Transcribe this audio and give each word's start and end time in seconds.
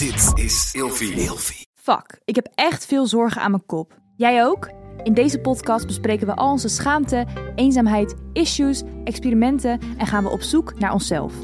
Dit 0.00 0.44
is 0.44 0.70
Ilfie. 0.72 1.66
Fuck, 1.74 2.20
ik 2.24 2.34
heb 2.34 2.48
echt 2.54 2.86
veel 2.86 3.06
zorgen 3.06 3.42
aan 3.42 3.50
mijn 3.50 3.66
kop. 3.66 3.92
Jij 4.16 4.44
ook? 4.44 4.70
In 5.02 5.14
deze 5.14 5.38
podcast 5.38 5.86
bespreken 5.86 6.26
we 6.26 6.34
al 6.34 6.50
onze 6.50 6.68
schaamte, 6.68 7.26
eenzaamheid, 7.54 8.14
issues, 8.32 8.82
experimenten 9.04 9.80
en 9.98 10.06
gaan 10.06 10.24
we 10.24 10.30
op 10.30 10.40
zoek 10.40 10.78
naar 10.78 10.92
onszelf. 10.92 11.34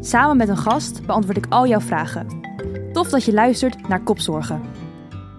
Samen 0.00 0.36
met 0.36 0.48
een 0.48 0.56
gast 0.56 1.06
beantwoord 1.06 1.36
ik 1.36 1.46
al 1.48 1.66
jouw 1.66 1.80
vragen. 1.80 2.26
Tof 2.92 3.08
dat 3.08 3.24
je 3.24 3.32
luistert 3.32 3.88
naar 3.88 4.02
Kopzorgen. 4.02 4.62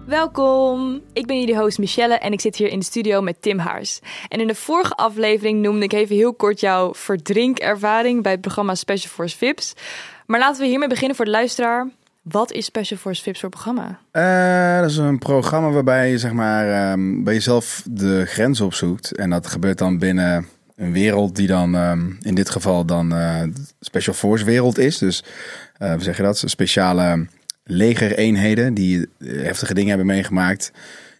Welkom, 0.06 1.02
ik 1.12 1.26
ben 1.26 1.40
jullie 1.40 1.58
host 1.58 1.78
Michelle 1.78 2.14
en 2.14 2.32
ik 2.32 2.40
zit 2.40 2.56
hier 2.56 2.68
in 2.68 2.78
de 2.78 2.84
studio 2.84 3.20
met 3.20 3.42
Tim 3.42 3.58
Haars. 3.58 4.00
En 4.28 4.40
in 4.40 4.46
de 4.46 4.54
vorige 4.54 4.94
aflevering 4.94 5.62
noemde 5.62 5.84
ik 5.84 5.92
even 5.92 6.16
heel 6.16 6.34
kort 6.34 6.60
jouw 6.60 6.94
verdrinkervaring 6.94 8.22
bij 8.22 8.32
het 8.32 8.40
programma 8.40 8.74
Special 8.74 9.12
Force 9.12 9.36
Vips. 9.36 9.74
Maar 10.26 10.40
laten 10.40 10.60
we 10.60 10.68
hiermee 10.68 10.88
beginnen 10.88 11.16
voor 11.16 11.24
de 11.24 11.30
luisteraar. 11.30 11.88
Wat 12.30 12.52
is 12.52 12.64
Special 12.64 12.98
Force 12.98 13.22
Vips 13.22 13.40
voor 13.40 13.48
programma? 13.48 14.00
Eh, 14.10 14.80
dat 14.80 14.90
is 14.90 14.96
een 14.96 15.18
programma 15.18 15.70
waarbij 15.70 16.10
je 16.10 16.18
zeg 16.18 16.32
maar, 16.32 16.70
ehm, 16.70 17.22
bij 17.22 17.34
jezelf 17.34 17.82
de 17.90 18.24
grens 18.26 18.60
opzoekt. 18.60 19.12
En 19.12 19.30
dat 19.30 19.46
gebeurt 19.46 19.78
dan 19.78 19.98
binnen 19.98 20.46
een 20.76 20.92
wereld 20.92 21.36
die 21.36 21.46
dan 21.46 21.74
ehm, 21.74 22.10
in 22.20 22.34
dit 22.34 22.50
geval 22.50 22.84
dan 22.84 23.12
eh, 23.12 23.42
Special 23.80 24.14
Force 24.14 24.44
wereld 24.44 24.78
is. 24.78 24.98
Dus 24.98 25.24
uh, 25.78 25.92
hoe 25.92 26.02
zeg 26.02 26.16
je 26.16 26.22
dat? 26.22 26.42
Speciale 26.44 27.26
legereenheden 27.64 28.74
die 28.74 29.08
heftige 29.24 29.74
dingen 29.74 29.88
hebben 29.88 30.06
meegemaakt 30.06 30.70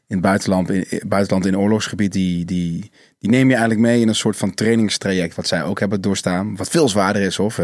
in 0.07 0.17
het 0.17 0.21
buitenland, 0.21 0.71
in, 0.71 1.03
buitenland 1.07 1.47
in 1.47 1.59
oorlogsgebied. 1.59 2.13
Die, 2.13 2.45
die, 2.45 2.91
die 3.19 3.31
neem 3.31 3.47
je 3.47 3.55
eigenlijk 3.55 3.81
mee 3.81 4.01
in 4.01 4.09
een 4.09 4.15
soort 4.15 4.37
van 4.37 4.55
trainingstraject 4.55 5.35
wat 5.35 5.47
zij 5.47 5.63
ook 5.63 5.81
hebben 5.81 6.01
doorstaan. 6.01 6.57
Wat 6.57 6.69
veel 6.69 6.89
zwaarder 6.89 7.23
is 7.23 7.39
of. 7.39 7.61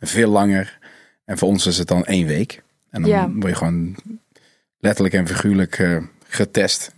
Veel 0.00 0.30
langer. 0.30 0.78
En 1.24 1.38
voor 1.38 1.48
ons 1.48 1.66
is 1.66 1.78
het 1.78 1.88
dan 1.88 2.04
één 2.04 2.26
week. 2.26 2.62
En 2.94 3.00
dan 3.02 3.10
Ja. 3.10 3.30
word 3.30 3.46
je 3.48 3.54
gewoon 3.54 3.94
letterlijk 4.78 5.14
en 5.14 5.26
figuurlijk 5.26 5.78
eh, 5.78 6.02
getest. 6.28 6.92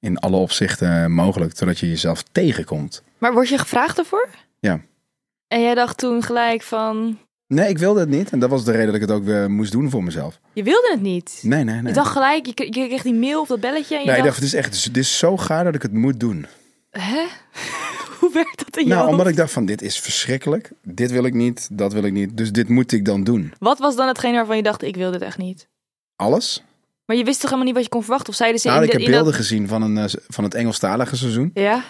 In 0.00 0.18
alle 0.18 0.36
opzichten 0.36 1.12
mogelijk, 1.12 1.52
totdat 1.52 1.78
je 1.78 1.88
jezelf 1.88 2.22
tegenkomt. 2.32 3.02
Maar 3.18 3.32
word 3.32 3.48
je 3.48 3.58
gevraagd 3.58 3.98
ervoor? 3.98 4.28
Ja. 4.58 4.80
En 5.48 5.60
jij 5.60 5.74
dacht 5.74 5.98
toen 5.98 6.22
gelijk 6.22 6.62
van, 6.62 7.18
Nee, 7.46 7.68
ik 7.68 7.78
wilde 7.78 8.00
het 8.00 8.08
niet. 8.08 8.30
En 8.30 8.38
dat 8.38 8.50
was 8.50 8.64
de 8.64 8.70
reden 8.70 8.86
dat 8.86 8.94
ik 8.94 9.00
het 9.00 9.10
ook 9.10 9.24
weer 9.24 9.50
moest 9.50 9.72
doen 9.72 9.90
voor 9.90 10.04
mezelf. 10.04 10.40
je 10.52 10.62
wilde 10.62 10.88
het 10.90 11.00
niet. 11.00 11.40
Nee, 11.42 11.64
nee, 11.64 11.74
nee. 11.74 11.86
Je 11.86 11.92
dacht 11.92 12.12
gelijk, 12.12 12.46
je, 12.46 12.54
kreeg 12.70 13.02
die 13.02 13.14
mail 13.14 13.40
of 13.40 13.48
dat 13.48 13.60
belletje 13.60 13.94
en 13.94 14.00
je 14.00 14.06
nee, 14.06 14.16
ik 14.16 14.22
dacht, 14.24 14.40
dacht, 14.40 14.52
het 14.52 14.54
is 14.54 14.54
echt, 14.54 14.84
dit 14.94 15.02
is 15.04 15.18
zo 15.18 15.36
gaar 15.36 15.64
dat 15.64 15.74
ik 15.74 15.82
het 15.82 15.92
moet 15.92 16.20
doen. 16.20 16.46
Hè? 16.98 17.24
Hoe 18.20 18.32
werkt 18.32 18.58
dat 18.64 18.76
in 18.76 18.88
Nou, 18.88 18.98
jou? 19.00 19.10
omdat 19.10 19.26
ik 19.26 19.36
dacht 19.36 19.52
van, 19.52 19.64
dit 19.66 19.82
is 19.82 19.98
verschrikkelijk. 19.98 20.70
Dit 20.82 21.10
wil 21.10 21.24
ik 21.24 21.34
niet, 21.34 21.68
dat 21.72 21.92
wil 21.92 22.02
ik 22.02 22.12
niet. 22.12 22.36
Dus 22.36 22.52
dit 22.52 22.68
moet 22.68 22.92
ik 22.92 23.04
dan 23.04 23.24
doen. 23.24 23.52
Wat 23.58 23.78
was 23.78 23.96
dan 23.96 24.08
hetgeen 24.08 24.32
waarvan 24.34 24.56
je 24.56 24.62
dacht, 24.62 24.82
ik 24.82 24.96
wil 24.96 25.10
dit 25.10 25.22
echt 25.22 25.38
niet? 25.38 25.68
Alles. 26.16 26.62
Maar 27.06 27.16
je 27.16 27.24
wist 27.24 27.34
toch 27.40 27.44
helemaal 27.50 27.64
niet 27.66 27.74
wat 27.74 27.84
je 27.84 27.90
kon 27.90 28.00
verwachten? 28.00 28.28
Of 28.28 28.34
zeiden 28.34 28.60
ze 28.60 28.66
Nou, 28.68 28.78
in, 28.78 28.84
ik 28.86 28.90
de- 28.92 28.96
heb 28.98 29.06
in 29.06 29.12
dat- 29.12 29.22
beelden 29.22 29.40
gezien 29.40 29.68
van, 29.68 29.82
een, 29.82 29.98
eh, 29.98 30.14
van 30.28 30.44
het 30.44 30.54
Engelstalige 30.54 31.16
seizoen. 31.16 31.50
Ja? 31.54 31.84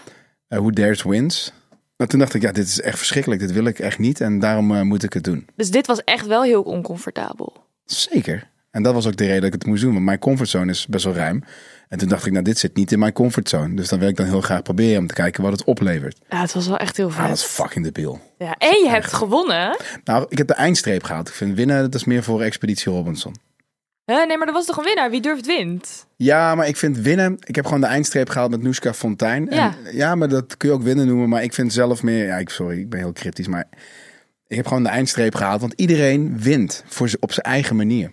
Who 0.48 0.70
Dares 0.70 1.02
Wins. 1.02 1.52
Maar 1.96 2.06
toen 2.06 2.18
dacht 2.18 2.34
ik, 2.34 2.42
ja, 2.42 2.52
dit 2.52 2.66
is 2.66 2.80
echt 2.80 2.98
verschrikkelijk. 2.98 3.40
Dit 3.40 3.52
wil 3.52 3.64
ik 3.64 3.78
echt 3.78 3.98
niet. 3.98 4.20
En 4.20 4.38
daarom 4.38 4.74
eh, 4.74 4.82
moet 4.82 5.02
ik 5.02 5.12
het 5.12 5.24
doen. 5.24 5.46
Dus 5.56 5.70
dit 5.70 5.86
was 5.86 6.04
echt 6.04 6.26
wel 6.26 6.42
heel 6.42 6.62
oncomfortabel. 6.62 7.52
Zeker. 7.84 8.48
En 8.74 8.82
dat 8.82 8.94
was 8.94 9.06
ook 9.06 9.16
de 9.16 9.24
reden 9.24 9.40
dat 9.40 9.46
ik 9.46 9.52
het 9.52 9.66
moest 9.66 9.82
doen. 9.82 9.92
Want 9.92 10.04
mijn 10.04 10.18
comfortzone 10.18 10.70
is 10.70 10.86
best 10.86 11.04
wel 11.04 11.14
ruim. 11.14 11.44
En 11.88 11.98
toen 11.98 12.08
dacht 12.08 12.26
ik, 12.26 12.32
nou, 12.32 12.44
dit 12.44 12.58
zit 12.58 12.76
niet 12.76 12.92
in 12.92 12.98
mijn 12.98 13.12
comfortzone. 13.12 13.74
Dus 13.76 13.88
dan 13.88 13.98
wil 13.98 14.08
ik 14.08 14.16
dan 14.16 14.26
heel 14.26 14.40
graag 14.40 14.62
proberen 14.62 14.98
om 14.98 15.06
te 15.06 15.14
kijken 15.14 15.42
wat 15.42 15.52
het 15.52 15.64
oplevert. 15.64 16.18
Ja, 16.28 16.40
het 16.40 16.52
was 16.52 16.66
wel 16.66 16.76
echt 16.76 16.96
heel 16.96 17.06
Ah, 17.08 17.14
vet. 17.16 17.28
dat 17.28 17.36
is 17.36 17.42
fucking 17.42 17.84
debiel. 17.84 18.20
ja. 18.38 18.54
En 18.58 18.82
je 18.82 18.88
hebt 18.88 19.12
gewonnen. 19.12 19.76
Nou, 20.04 20.26
ik 20.28 20.38
heb 20.38 20.46
de 20.46 20.54
eindstreep 20.54 21.02
gehaald. 21.02 21.28
Ik 21.28 21.34
vind 21.34 21.56
winnen, 21.56 21.80
dat 21.82 21.94
is 21.94 22.04
meer 22.04 22.22
voor 22.22 22.42
Expeditie 22.42 22.92
Robinson. 22.92 23.34
Hè? 24.04 24.24
Nee, 24.24 24.36
maar 24.36 24.46
dat 24.46 24.54
was 24.54 24.64
toch 24.66 24.76
een 24.76 24.84
winnaar? 24.84 25.10
Wie 25.10 25.20
durft 25.20 25.46
wint? 25.46 26.06
Ja, 26.16 26.54
maar 26.54 26.68
ik 26.68 26.76
vind 26.76 26.98
winnen. 26.98 27.36
Ik 27.44 27.54
heb 27.54 27.64
gewoon 27.64 27.80
de 27.80 27.86
eindstreep 27.86 28.28
gehaald 28.28 28.50
met 28.50 28.62
Noeska 28.62 28.94
Fontijn. 28.94 29.48
En, 29.50 29.56
Ja. 29.56 29.74
ja, 29.92 30.14
maar 30.14 30.28
dat 30.28 30.56
kun 30.56 30.68
je 30.68 30.74
ook 30.74 30.82
winnen 30.82 31.06
noemen. 31.06 31.28
Maar 31.28 31.42
ik 31.42 31.54
vind 31.54 31.72
zelf 31.72 32.02
meer. 32.02 32.26
Ja, 32.26 32.36
ik, 32.36 32.48
sorry, 32.48 32.78
ik 32.78 32.90
ben 32.90 32.98
heel 32.98 33.12
cryptisch. 33.12 33.46
Maar 33.48 33.64
ik 34.46 34.56
heb 34.56 34.66
gewoon 34.66 34.82
de 34.82 34.88
eindstreep 34.88 35.34
gehaald. 35.34 35.60
Want 35.60 35.72
iedereen 35.76 36.40
wint 36.40 36.84
voor 36.86 37.10
op 37.20 37.32
zijn 37.32 37.46
eigen 37.46 37.76
manier. 37.76 38.12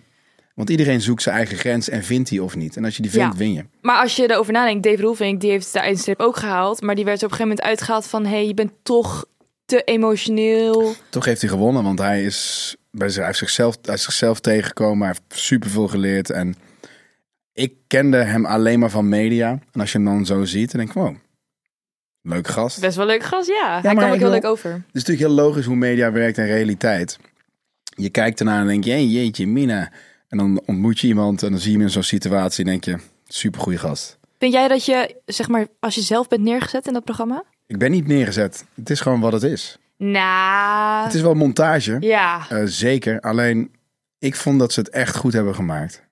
Want 0.62 0.74
iedereen 0.74 1.00
zoekt 1.00 1.22
zijn 1.22 1.36
eigen 1.36 1.56
grens 1.56 1.88
en 1.88 2.02
vindt 2.04 2.28
die 2.28 2.42
of 2.42 2.56
niet. 2.56 2.76
En 2.76 2.84
als 2.84 2.96
je 2.96 3.02
die 3.02 3.10
vindt, 3.10 3.32
Ja. 3.32 3.38
win 3.38 3.52
je. 3.52 3.64
Maar 3.80 4.00
als 4.00 4.16
je 4.16 4.30
erover 4.30 4.52
nadenkt, 4.52 4.82
Dave 4.82 5.02
Roelvink, 5.02 5.40
die 5.40 5.50
heeft 5.50 5.72
de 5.72 5.78
eindstreep 5.78 6.20
ook 6.20 6.36
gehaald. 6.36 6.80
Maar 6.82 6.94
die 6.94 7.04
werd 7.04 7.18
er 7.20 7.24
op 7.26 7.30
een 7.30 7.36
gegeven 7.36 7.56
moment 7.56 7.78
uitgehaald 7.78 8.06
van... 8.06 8.24
hé, 8.24 8.30
hey, 8.30 8.46
je 8.46 8.54
bent 8.54 8.72
toch 8.82 9.24
te 9.64 9.82
emotioneel. 9.84 10.94
Toch 11.10 11.24
heeft 11.24 11.40
hij 11.40 11.50
gewonnen, 11.50 11.82
want 11.82 11.98
hij 11.98 12.24
is 12.24 12.76
bij 12.90 13.08
zich, 13.08 13.16
hij 13.16 13.26
heeft 13.26 13.38
zichzelf, 13.38 13.78
hij 13.82 13.94
is 13.94 14.02
zichzelf 14.02 14.40
tegengekomen. 14.40 15.06
Hij 15.06 15.16
heeft 15.16 15.42
superveel 15.42 15.88
geleerd. 15.88 16.30
En 16.30 16.54
ik 17.52 17.72
kende 17.86 18.16
hem 18.16 18.46
alleen 18.46 18.78
maar 18.78 18.90
van 18.90 19.08
media. 19.08 19.50
En 19.72 19.80
als 19.80 19.92
je 19.92 19.98
hem 19.98 20.06
dan 20.06 20.26
zo 20.26 20.44
ziet, 20.44 20.70
dan 20.72 20.80
denk 20.80 20.96
ik, 20.96 21.02
wow, 21.02 21.16
leuk 22.22 22.48
gast. 22.48 22.80
Best 22.80 22.96
wel 22.96 23.06
leuk 23.06 23.22
gast, 23.22 23.48
ja. 23.48 23.72
Hij 23.72 23.82
maar 23.82 23.94
kwam 23.94 24.08
ook 24.08 24.14
ik 24.14 24.20
heel 24.20 24.30
leuk 24.30 24.44
over. 24.44 24.70
Het 24.70 24.80
is 24.92 25.04
natuurlijk 25.04 25.26
heel 25.26 25.44
logisch 25.44 25.66
hoe 25.66 25.76
media 25.76 26.12
werkt 26.12 26.38
en 26.38 26.46
realiteit. 26.46 27.18
Je 27.96 28.10
kijkt 28.10 28.38
ernaar 28.38 28.60
en 28.60 28.66
denk 28.66 28.84
je, 28.84 28.90
hey, 28.90 29.06
jeetje, 29.06 29.46
Mina. 29.46 29.92
En 30.32 30.38
dan 30.38 30.62
ontmoet 30.66 31.00
je 31.00 31.06
iemand 31.06 31.42
en 31.42 31.50
dan 31.50 31.60
zie 31.60 31.70
je 31.70 31.76
hem 31.76 31.86
in 31.86 31.92
zo'n 31.92 32.02
situatie 32.02 32.64
en 32.64 32.70
denk 32.70 32.84
je, 32.84 32.96
supergoeie 33.26 33.78
gast. 33.78 34.18
Vind 34.38 34.52
jij 34.52 34.68
dat 34.68 34.84
je, 34.84 35.16
zeg 35.26 35.48
maar, 35.48 35.66
als 35.80 35.94
je 35.94 36.00
zelf 36.00 36.28
bent 36.28 36.42
neergezet 36.42 36.86
in 36.86 36.92
dat 36.92 37.04
programma? 37.04 37.44
Ik 37.66 37.78
ben 37.78 37.90
niet 37.90 38.06
neergezet. 38.06 38.64
Het 38.74 38.90
is 38.90 39.00
gewoon 39.00 39.20
wat 39.20 39.32
het 39.32 39.42
is. 39.42 39.78
Nou, 39.96 41.04
Het 41.04 41.14
is 41.14 41.20
wel 41.20 41.34
montage, 41.34 41.96
ja. 42.00 42.46
eh, 42.48 42.62
zeker. 42.64 43.20
Alleen, 43.20 43.70
ik 44.18 44.36
vond 44.36 44.58
dat 44.58 44.72
ze 44.72 44.80
het 44.80 44.88
echt 44.88 45.16
goed 45.16 45.32
hebben 45.32 45.54
gemaakt. 45.54 46.02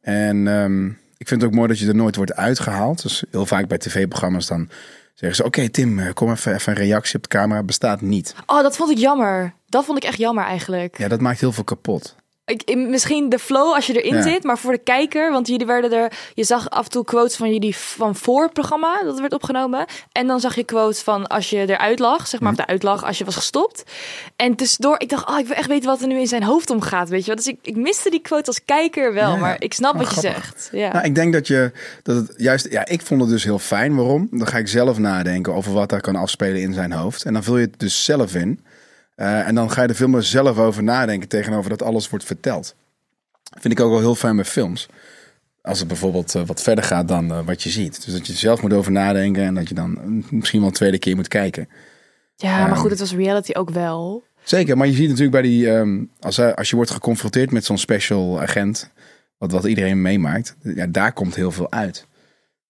En 0.00 0.48
ehm, 0.48 0.86
ik 1.16 1.28
vind 1.28 1.40
het 1.42 1.44
ook 1.50 1.56
mooi 1.56 1.68
dat 1.68 1.78
je 1.78 1.88
er 1.88 1.94
nooit 1.94 2.16
wordt 2.16 2.34
uitgehaald. 2.34 3.02
Dus 3.02 3.24
heel 3.30 3.46
vaak 3.46 3.68
bij 3.68 3.78
tv-programma's 3.78 4.46
dan 4.46 4.68
zeggen 5.14 5.36
ze... 5.36 5.44
Oké 5.44 5.68
Tim, 5.68 5.98
eh, 5.98 6.12
kom 6.12 6.30
even, 6.30 6.54
even 6.54 6.72
een 6.72 6.78
reactie 6.78 7.16
op 7.16 7.22
de 7.22 7.28
camera. 7.28 7.62
Bestaat 7.62 8.00
niet. 8.00 8.34
Oh, 8.46 8.62
dat 8.62 8.76
vond 8.76 8.90
ik 8.90 8.98
jammer. 8.98 9.52
Dat 9.68 9.84
vond 9.84 9.98
ik 9.98 10.04
echt 10.04 10.18
jammer 10.18 10.44
eigenlijk. 10.44 10.98
Ja, 10.98 11.08
dat 11.08 11.20
maakt 11.20 11.40
heel 11.40 11.52
veel 11.52 11.64
kapot. 11.64 12.16
Ik, 12.50 12.76
misschien 12.76 13.28
de 13.28 13.38
flow 13.38 13.74
als 13.74 13.86
je 13.86 14.02
erin 14.02 14.14
Ja. 14.16 14.22
zit, 14.22 14.42
maar 14.44 14.58
voor 14.58 14.72
de 14.72 14.78
kijker, 14.78 15.30
want 15.32 15.46
jullie 15.46 15.66
werden 15.66 15.92
er, 15.92 16.12
je 16.34 16.44
zag 16.44 16.70
af 16.70 16.84
en 16.84 16.90
toe 16.90 17.04
quotes 17.04 17.36
van 17.36 17.52
jullie 17.52 17.76
van 17.76 18.16
voor 18.16 18.42
het 18.42 18.52
programma 18.52 19.02
dat 19.04 19.20
werd 19.20 19.32
opgenomen, 19.32 19.84
en 20.12 20.26
dan 20.26 20.40
zag 20.40 20.54
je 20.54 20.64
quotes 20.64 21.00
van 21.00 21.26
als 21.26 21.50
je 21.50 21.56
eruit 21.68 21.98
lag, 21.98 22.26
zeg 22.26 22.40
maar, 22.40 22.52
of 22.52 22.58
eruit 22.58 22.82
lag 22.82 23.04
als 23.04 23.18
je 23.18 23.24
was 23.24 23.36
gestopt. 23.36 23.82
En 24.36 24.54
tussendoor, 24.54 25.00
ik 25.00 25.08
dacht, 25.08 25.28
oh, 25.28 25.38
ik 25.38 25.46
wil 25.46 25.56
echt 25.56 25.68
weten 25.68 25.88
wat 25.88 26.00
er 26.00 26.06
nu 26.06 26.18
in 26.18 26.26
zijn 26.26 26.42
hoofd 26.42 26.70
omgaat, 26.70 27.08
weet 27.08 27.20
je 27.20 27.26
wel. 27.26 27.36
Dus 27.36 27.46
ik, 27.46 27.58
ik 27.62 27.76
miste 27.76 28.10
die 28.10 28.20
quotes 28.20 28.46
als 28.46 28.60
kijker 28.64 29.14
wel, 29.14 29.30
Ja, 29.30 29.36
maar 29.36 29.56
ik 29.58 29.74
snap 29.74 29.94
Oh, 29.94 30.00
wat 30.00 30.14
je 30.14 30.20
zegt. 30.20 30.68
Ja. 30.72 30.92
Nou, 30.92 31.04
ik 31.04 31.14
denk 31.14 31.32
dat 31.32 31.46
je 31.46 31.72
dat 32.02 32.16
het 32.16 32.34
juist. 32.36 32.70
Ja, 32.70 32.86
ik 32.86 33.00
vond 33.02 33.20
het 33.20 33.30
dus 33.30 33.44
heel 33.44 33.58
fijn. 33.58 33.96
Waarom? 33.96 34.28
Dan 34.30 34.46
ga 34.46 34.58
ik 34.58 34.68
zelf 34.68 34.98
nadenken 34.98 35.54
over 35.54 35.72
wat 35.72 35.88
daar 35.88 36.00
kan 36.00 36.16
afspelen 36.16 36.60
in 36.60 36.72
zijn 36.72 36.92
hoofd. 36.92 37.24
En 37.24 37.32
dan 37.32 37.42
vul 37.42 37.56
je 37.58 37.66
het 37.66 37.78
dus 37.78 38.04
zelf 38.04 38.34
in. 38.34 38.64
Eh, 39.20 39.46
en 39.46 39.54
dan 39.54 39.70
ga 39.70 39.82
je 39.82 39.88
er 39.88 39.94
veel 39.94 40.08
meer 40.08 40.22
zelf 40.22 40.58
over 40.58 40.82
nadenken 40.82 41.28
tegenover 41.28 41.70
dat 41.70 41.82
alles 41.82 42.10
wordt 42.10 42.24
verteld. 42.24 42.74
Vind 43.60 43.78
ik 43.78 43.80
ook 43.80 43.90
wel 43.90 44.00
heel 44.00 44.14
fijn 44.14 44.36
met 44.36 44.48
films. 44.48 44.88
Als 45.62 45.78
het 45.78 45.88
bijvoorbeeld 45.88 46.34
eh, 46.34 46.46
wat 46.46 46.62
verder 46.62 46.84
gaat 46.84 47.08
dan 47.08 47.30
eh, 47.30 47.40
wat 47.44 47.62
je 47.62 47.70
ziet. 47.70 48.04
Dus 48.04 48.14
dat 48.14 48.26
je 48.26 48.32
er 48.32 48.38
zelf 48.38 48.62
moet 48.62 48.72
over 48.72 48.92
nadenken 48.92 49.42
en 49.42 49.54
dat 49.54 49.68
je 49.68 49.74
dan 49.74 49.90
mm, 49.90 50.24
misschien 50.30 50.60
wel 50.60 50.68
een 50.68 50.74
tweede 50.74 50.98
keer 50.98 51.16
moet 51.16 51.28
kijken. 51.28 51.68
ja, 52.36 52.58
maar 52.58 52.68
Ehm. 52.70 52.78
goed, 52.78 52.90
het 52.90 52.98
was 52.98 53.14
reality 53.14 53.52
ook 53.52 53.70
wel. 53.70 54.22
Zeker, 54.42 54.76
maar 54.76 54.86
je 54.86 54.92
ziet 54.92 55.08
natuurlijk 55.08 55.32
bij 55.32 55.42
die, 55.42 55.70
ehm, 55.72 56.04
als, 56.20 56.40
als 56.40 56.70
je 56.70 56.76
wordt 56.76 56.90
geconfronteerd 56.90 57.50
met 57.50 57.64
zo'n 57.64 57.78
special 57.78 58.40
agent, 58.40 58.90
wat, 59.38 59.52
wat 59.52 59.64
iedereen 59.64 60.02
meemaakt, 60.02 60.56
ja, 60.62 60.86
daar 60.86 61.12
komt 61.12 61.34
heel 61.34 61.52
veel 61.52 61.70
uit. 61.72 62.06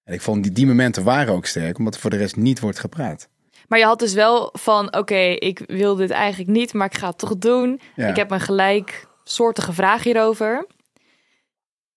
En 0.04 0.14
ik 0.14 0.20
vond 0.20 0.42
die, 0.42 0.52
die 0.52 0.66
momenten 0.66 1.04
waren 1.04 1.34
ook 1.34 1.46
sterk, 1.46 1.78
omdat 1.78 1.94
er 1.94 2.00
voor 2.00 2.10
de 2.10 2.16
rest 2.16 2.36
niet 2.36 2.60
wordt 2.60 2.78
gepraat. 2.78 3.28
Maar 3.70 3.78
je 3.78 3.84
had 3.84 3.98
dus 3.98 4.14
wel 4.14 4.50
van, 4.52 4.96
oké, 4.96 5.18
ik 5.18 5.62
wil 5.66 5.94
dit 5.96 6.10
eigenlijk 6.10 6.50
niet, 6.50 6.72
maar 6.72 6.86
ik 6.86 6.98
ga 6.98 7.08
het 7.08 7.18
toch 7.18 7.36
doen. 7.36 7.80
Ja. 7.96 8.08
Ik 8.08 8.16
heb 8.16 8.30
een 8.30 8.40
gelijksoortige 8.40 9.72
vraag 9.72 10.02
hierover. 10.02 10.66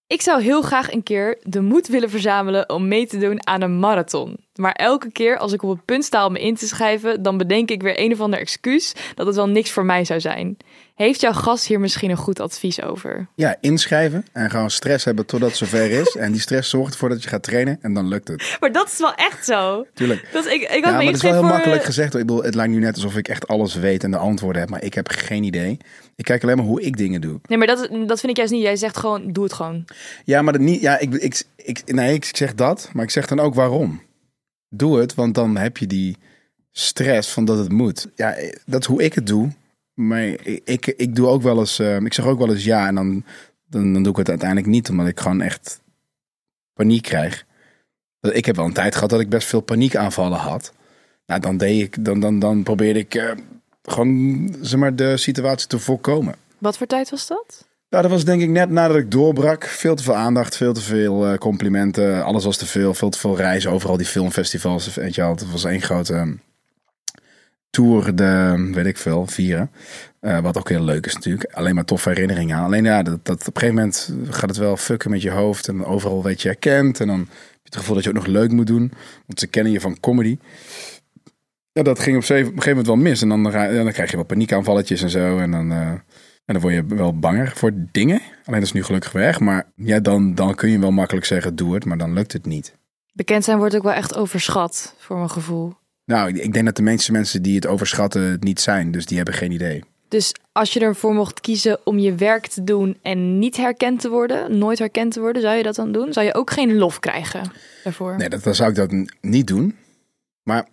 Ik 0.08 0.22
zou 0.22 0.42
heel 0.42 0.62
graag 0.62 0.92
een 0.92 1.04
keer 1.04 1.40
de 1.44 1.62
moed 1.62 1.88
willen 1.88 2.10
verzamelen 2.10 2.70
om 2.70 2.88
mee 2.88 3.08
te 3.08 3.18
doen 3.18 3.48
aan 3.48 3.62
een 3.62 3.80
marathon. 3.80 4.38
Maar 4.56 4.72
elke 4.72 5.12
keer 5.12 5.38
als 5.38 5.54
ik 5.54 5.64
op 5.64 5.70
het 5.70 5.86
punt 5.86 6.04
sta 6.04 6.26
om 6.26 6.32
me 6.32 6.40
in 6.40 6.56
te 6.56 6.68
schrijven, 6.68 7.24
dan 7.24 7.38
bedenk 7.38 7.72
ik 7.72 7.82
weer 7.82 8.00
een 8.00 8.12
of 8.12 8.22
ander 8.22 8.40
excuus 8.40 8.94
dat 9.16 9.26
het 9.26 9.36
wel 9.36 9.50
niks 9.50 9.72
voor 9.72 9.86
mij 9.86 10.06
zou 10.06 10.20
zijn. 10.20 10.58
Heeft 10.94 11.22
jouw 11.22 11.34
gast 11.34 11.66
hier 11.66 11.80
misschien 11.80 12.10
een 12.10 12.18
goed 12.18 12.40
advies 12.40 12.82
over? 12.82 13.28
Ja, 13.36 13.56
inschrijven 13.62 14.26
en 14.32 14.50
gewoon 14.50 14.70
stress 14.70 15.06
hebben 15.06 15.26
totdat 15.26 15.50
het 15.50 15.58
zover 15.58 15.92
is. 15.92 16.16
en 16.16 16.32
die 16.32 16.42
stress 16.42 16.70
zorgt 16.70 16.94
ervoor 16.94 17.10
dat 17.10 17.24
je 17.24 17.30
gaat 17.30 17.44
trainen 17.44 17.78
en 17.82 17.94
dan 17.94 18.08
lukt 18.08 18.28
het. 18.28 18.58
Maar 18.60 18.72
dat 18.72 18.88
is 18.88 18.98
wel 18.98 19.14
echt 19.16 19.46
zo. 19.46 19.86
Tuurlijk. 19.94 20.28
Dat 20.32 20.46
ik, 20.46 20.62
ik 20.62 20.70
had 20.70 20.84
Ja, 20.84 20.92
maar 20.92 21.06
het 21.06 21.16
is 21.16 21.22
wel 21.22 21.32
heel 21.32 21.42
voor... 21.42 21.50
makkelijk 21.50 21.84
gezegd. 21.84 22.14
Ik 22.14 22.20
bedoel, 22.20 22.44
het 22.44 22.56
lijkt 22.56 22.72
nu 22.72 22.80
net 22.80 22.96
alsof 22.96 23.16
ik 23.16 23.28
echt 23.28 23.48
alles 23.48 23.76
weet 23.76 24.04
en 24.04 24.12
de 24.12 24.18
antwoorden 24.18 24.62
heb, 24.62 24.70
maar 24.70 24.84
ik 24.84 24.94
heb 24.94 25.08
geen 25.10 25.44
idee. 25.44 25.78
Ik 26.16 26.26
kijk 26.26 26.44
alleen 26.44 26.58
maar 26.58 26.66
hoe 26.66 26.82
ik 26.82 26.98
dingen 26.98 27.22
doe. 27.22 27.40
Nee, 27.48 27.58
maar 27.58 27.68
dat, 27.68 27.90
dat 28.08 28.20
vind 28.20 28.32
ik 28.32 28.38
juist 28.38 28.52
niet. 28.52 28.62
Jij 28.62 28.76
zegt 28.76 28.98
gewoon, 28.98 29.32
doe 29.32 29.44
het 29.44 29.54
gewoon. 29.54 29.86
Ja, 30.26 30.42
maar 30.42 30.54
dat 30.54 30.62
niet. 30.62 30.82
Ja, 30.82 31.00
ik, 31.00 31.14
ik, 31.14 31.44
ik, 31.56 31.94
nee, 31.94 32.14
ik 32.14 32.36
zeg 32.36 32.56
dat, 32.56 32.90
maar 32.94 33.04
ik 33.04 33.12
zeg 33.12 33.26
dan 33.28 33.40
ook 33.40 33.56
waarom. 33.56 34.02
Doe 34.70 35.00
het, 35.00 35.16
want 35.16 35.36
dan 35.36 35.58
heb 35.58 35.78
je 35.78 35.88
die 35.88 36.18
stress 36.72 37.30
van 37.30 37.46
dat 37.46 37.58
het 37.58 37.72
moet. 37.72 38.08
Ja, 38.16 38.36
dat 38.66 38.82
is 38.82 38.88
hoe 38.88 39.04
ik 39.04 39.14
het 39.14 39.28
doe. 39.28 39.52
Maar 39.94 40.24
ik, 40.64 40.88
ik, 40.88 41.16
doe 41.16 41.28
ook 41.28 41.42
wel 41.42 41.60
eens. 41.60 41.80
eh, 41.80 41.96
ik 41.96 42.14
zeg 42.14 42.26
ook 42.26 42.40
wel 42.40 42.50
eens 42.50 42.64
ja 42.64 42.88
en 42.88 42.96
dan 42.96 43.24
dan, 43.74 43.94
dan 43.94 44.04
doe 44.04 44.12
ik 44.12 44.18
het 44.18 44.30
uiteindelijk 44.30 44.70
niet, 44.70 44.90
omdat 44.90 45.08
ik 45.08 45.20
gewoon 45.20 45.42
echt 45.42 45.82
paniek 46.74 47.02
krijg. 47.02 47.46
Ik 48.22 48.46
heb 48.46 48.56
wel 48.56 48.66
een 48.66 48.74
tijd 48.74 48.94
gehad 48.94 49.10
dat 49.10 49.20
ik 49.20 49.30
best 49.30 49.48
veel 49.48 49.62
paniekaanvallen 49.62 50.38
had. 50.38 50.74
Nou, 51.26 51.42
dan 51.42 51.58
deed 51.58 51.82
ik, 51.82 52.06
dan, 52.06 52.20
dan, 52.20 52.40
dan 52.40 52.64
probeerde 52.64 53.00
ik 53.00 53.16
eh, 53.16 53.32
gewoon 53.84 54.56
zeg 54.62 54.80
maar, 54.80 54.96
de 54.96 55.18
situatie 55.18 55.68
te 55.68 55.80
voorkomen. 55.80 56.36
Wat 56.58 56.78
voor 56.78 56.88
tijd 56.88 57.10
was 57.10 57.28
dat? 57.28 57.68
Nou, 57.90 58.04
dat 58.04 58.12
was 58.12 58.26
denk 58.26 58.42
ik 58.42 58.50
net 58.50 58.70
nadat 58.70 58.98
ik 58.98 59.12
doorbrak. 59.12 59.64
Veel 59.64 59.96
te 59.96 60.04
veel 60.04 60.16
aandacht, 60.16 60.58
veel 60.58 60.74
te 60.74 60.82
veel 60.82 61.28
eh, 61.28 61.38
complimenten. 61.38 62.24
Alles 62.24 62.46
was 62.46 62.58
te 62.58 62.66
veel, 62.66 62.94
veel 62.94 63.10
te 63.10 63.20
veel 63.20 63.38
reizen. 63.38 63.72
Overal 63.72 63.98
die 63.98 64.06
filmfestivals. 64.06 64.94
Weet 64.94 65.16
je 65.16 65.22
wel, 65.22 65.32
het 65.32 65.52
was 65.52 65.64
één 65.64 65.82
grote 65.82 66.14
ehm, 66.14 66.34
tour, 67.74 68.16
de, 68.16 68.70
weet 68.74 68.86
ik 68.86 68.98
veel, 68.98 69.28
vieren. 69.28 69.72
Eh, 70.20 70.40
wat 70.40 70.58
ook 70.58 70.70
heel 70.70 70.84
leuk 70.84 71.06
is 71.06 71.14
natuurlijk. 71.14 71.54
Alleen 71.54 71.76
maar 71.76 71.86
toffe 71.86 72.10
herinneringen 72.10 72.58
aan. 72.58 72.64
Alleen 72.64 72.84
ja, 72.84 73.04
dat, 73.04 73.26
dat, 73.26 73.48
op 73.48 73.56
een 73.56 73.62
gegeven 73.62 73.76
moment 73.76 74.14
gaat 74.30 74.50
het 74.50 74.58
wel 74.58 74.78
fucken 74.78 75.10
met 75.10 75.22
je 75.22 75.32
hoofd. 75.32 75.68
En 75.68 75.86
overal 75.86 76.24
weet 76.24 76.42
je 76.42 76.48
herkend. 76.48 77.00
En 77.00 77.08
dan 77.08 77.20
heb 77.20 77.28
je 77.30 77.60
het 77.64 77.76
gevoel 77.76 77.96
dat 77.96 78.04
je 78.04 78.10
ook 78.10 78.16
nog 78.16 78.26
leuk 78.26 78.52
moet 78.52 78.68
doen. 78.68 78.92
Want 79.26 79.40
ze 79.40 79.48
kennen 79.48 79.72
je 79.72 79.80
van 79.80 80.00
comedy. 80.00 80.38
Ja, 81.72 81.84
dat 81.84 82.00
ging 82.00 82.18
op 82.18 82.30
een 82.30 82.36
gegeven 82.36 82.68
moment 82.68 82.88
wel 82.88 82.96
mis. 82.96 83.22
En 83.22 83.30
dan, 83.30 83.44
dan 83.44 83.92
krijg 83.92 84.10
je 84.10 84.16
wel 84.16 84.26
paniekaanvalletjes 84.26 85.02
en 85.02 85.10
zo. 85.10 85.38
En 85.38 85.52
dan, 85.52 85.72
uh, 85.72 85.88
en 85.88 86.02
dan 86.46 86.60
word 86.60 86.74
je 86.74 86.86
wel 86.86 87.20
banger 87.20 87.52
voor 87.56 87.72
dingen. 87.92 88.22
Alleen 88.46 88.60
dat 88.60 88.70
is 88.70 88.72
nu 88.72 88.84
gelukkig 88.84 89.12
weg. 89.12 89.40
Maar 89.40 89.72
ja, 89.76 90.00
dan, 90.00 90.36
dan 90.36 90.56
kun 90.56 90.70
je 90.70 90.80
wel 90.80 90.92
makkelijk 90.92 91.26
zeggen, 91.26 91.56
doe 91.56 91.74
het. 91.74 91.86
Maar 91.86 91.98
dan 91.98 92.14
lukt 92.14 92.34
het 92.34 92.46
niet. 92.46 92.76
Bekend 93.14 93.44
zijn 93.44 93.58
wordt 93.58 93.76
ook 93.76 93.84
wel 93.84 93.94
echt 93.94 94.16
overschat, 94.16 94.96
voor 94.98 95.18
mijn 95.18 95.30
gevoel. 95.30 95.74
Nou, 96.06 96.40
ik 96.40 96.54
denk 96.54 96.66
dat 96.66 96.76
de 96.76 96.82
meeste 96.82 97.12
mensen 97.12 97.42
die 97.42 97.56
het 97.56 97.68
overschatten 97.68 98.22
het 98.22 98.44
niet 98.44 98.60
zijn. 98.60 98.92
Dus 98.92 99.06
die 99.06 99.18
hebben 99.18 99.36
geen 99.36 99.52
idee. 99.52 99.84
Dus 100.08 100.34
als 100.52 100.74
je 100.74 100.80
ervoor 100.80 101.14
mocht 101.14 101.42
kiezen 101.42 101.80
om 101.84 102.00
je 102.00 102.16
werk 102.16 102.48
te 102.48 102.64
doen 102.64 102.98
en 103.02 103.40
niet 103.40 103.58
herkend 103.58 104.00
te 104.00 104.10
worden, 104.10 104.58
nooit 104.58 104.80
herkend 104.80 105.14
te 105.14 105.20
worden, 105.20 105.42
zou 105.42 105.56
je 105.56 105.64
dat 105.64 105.76
dan 105.76 105.92
doen? 105.92 106.14
Zou 106.14 106.26
je 106.26 106.34
ook 106.34 106.52
geen 106.52 106.78
lof 106.78 107.00
krijgen 107.00 107.52
daarvoor? 107.84 108.18
Nee, 108.18 108.30
dat, 108.30 108.44
dan 108.44 108.56
zou 108.56 108.70
ik 108.70 108.76
dat 108.76 108.92
niet 109.22 109.48
doen. 109.48 109.78
Maar 110.44 110.68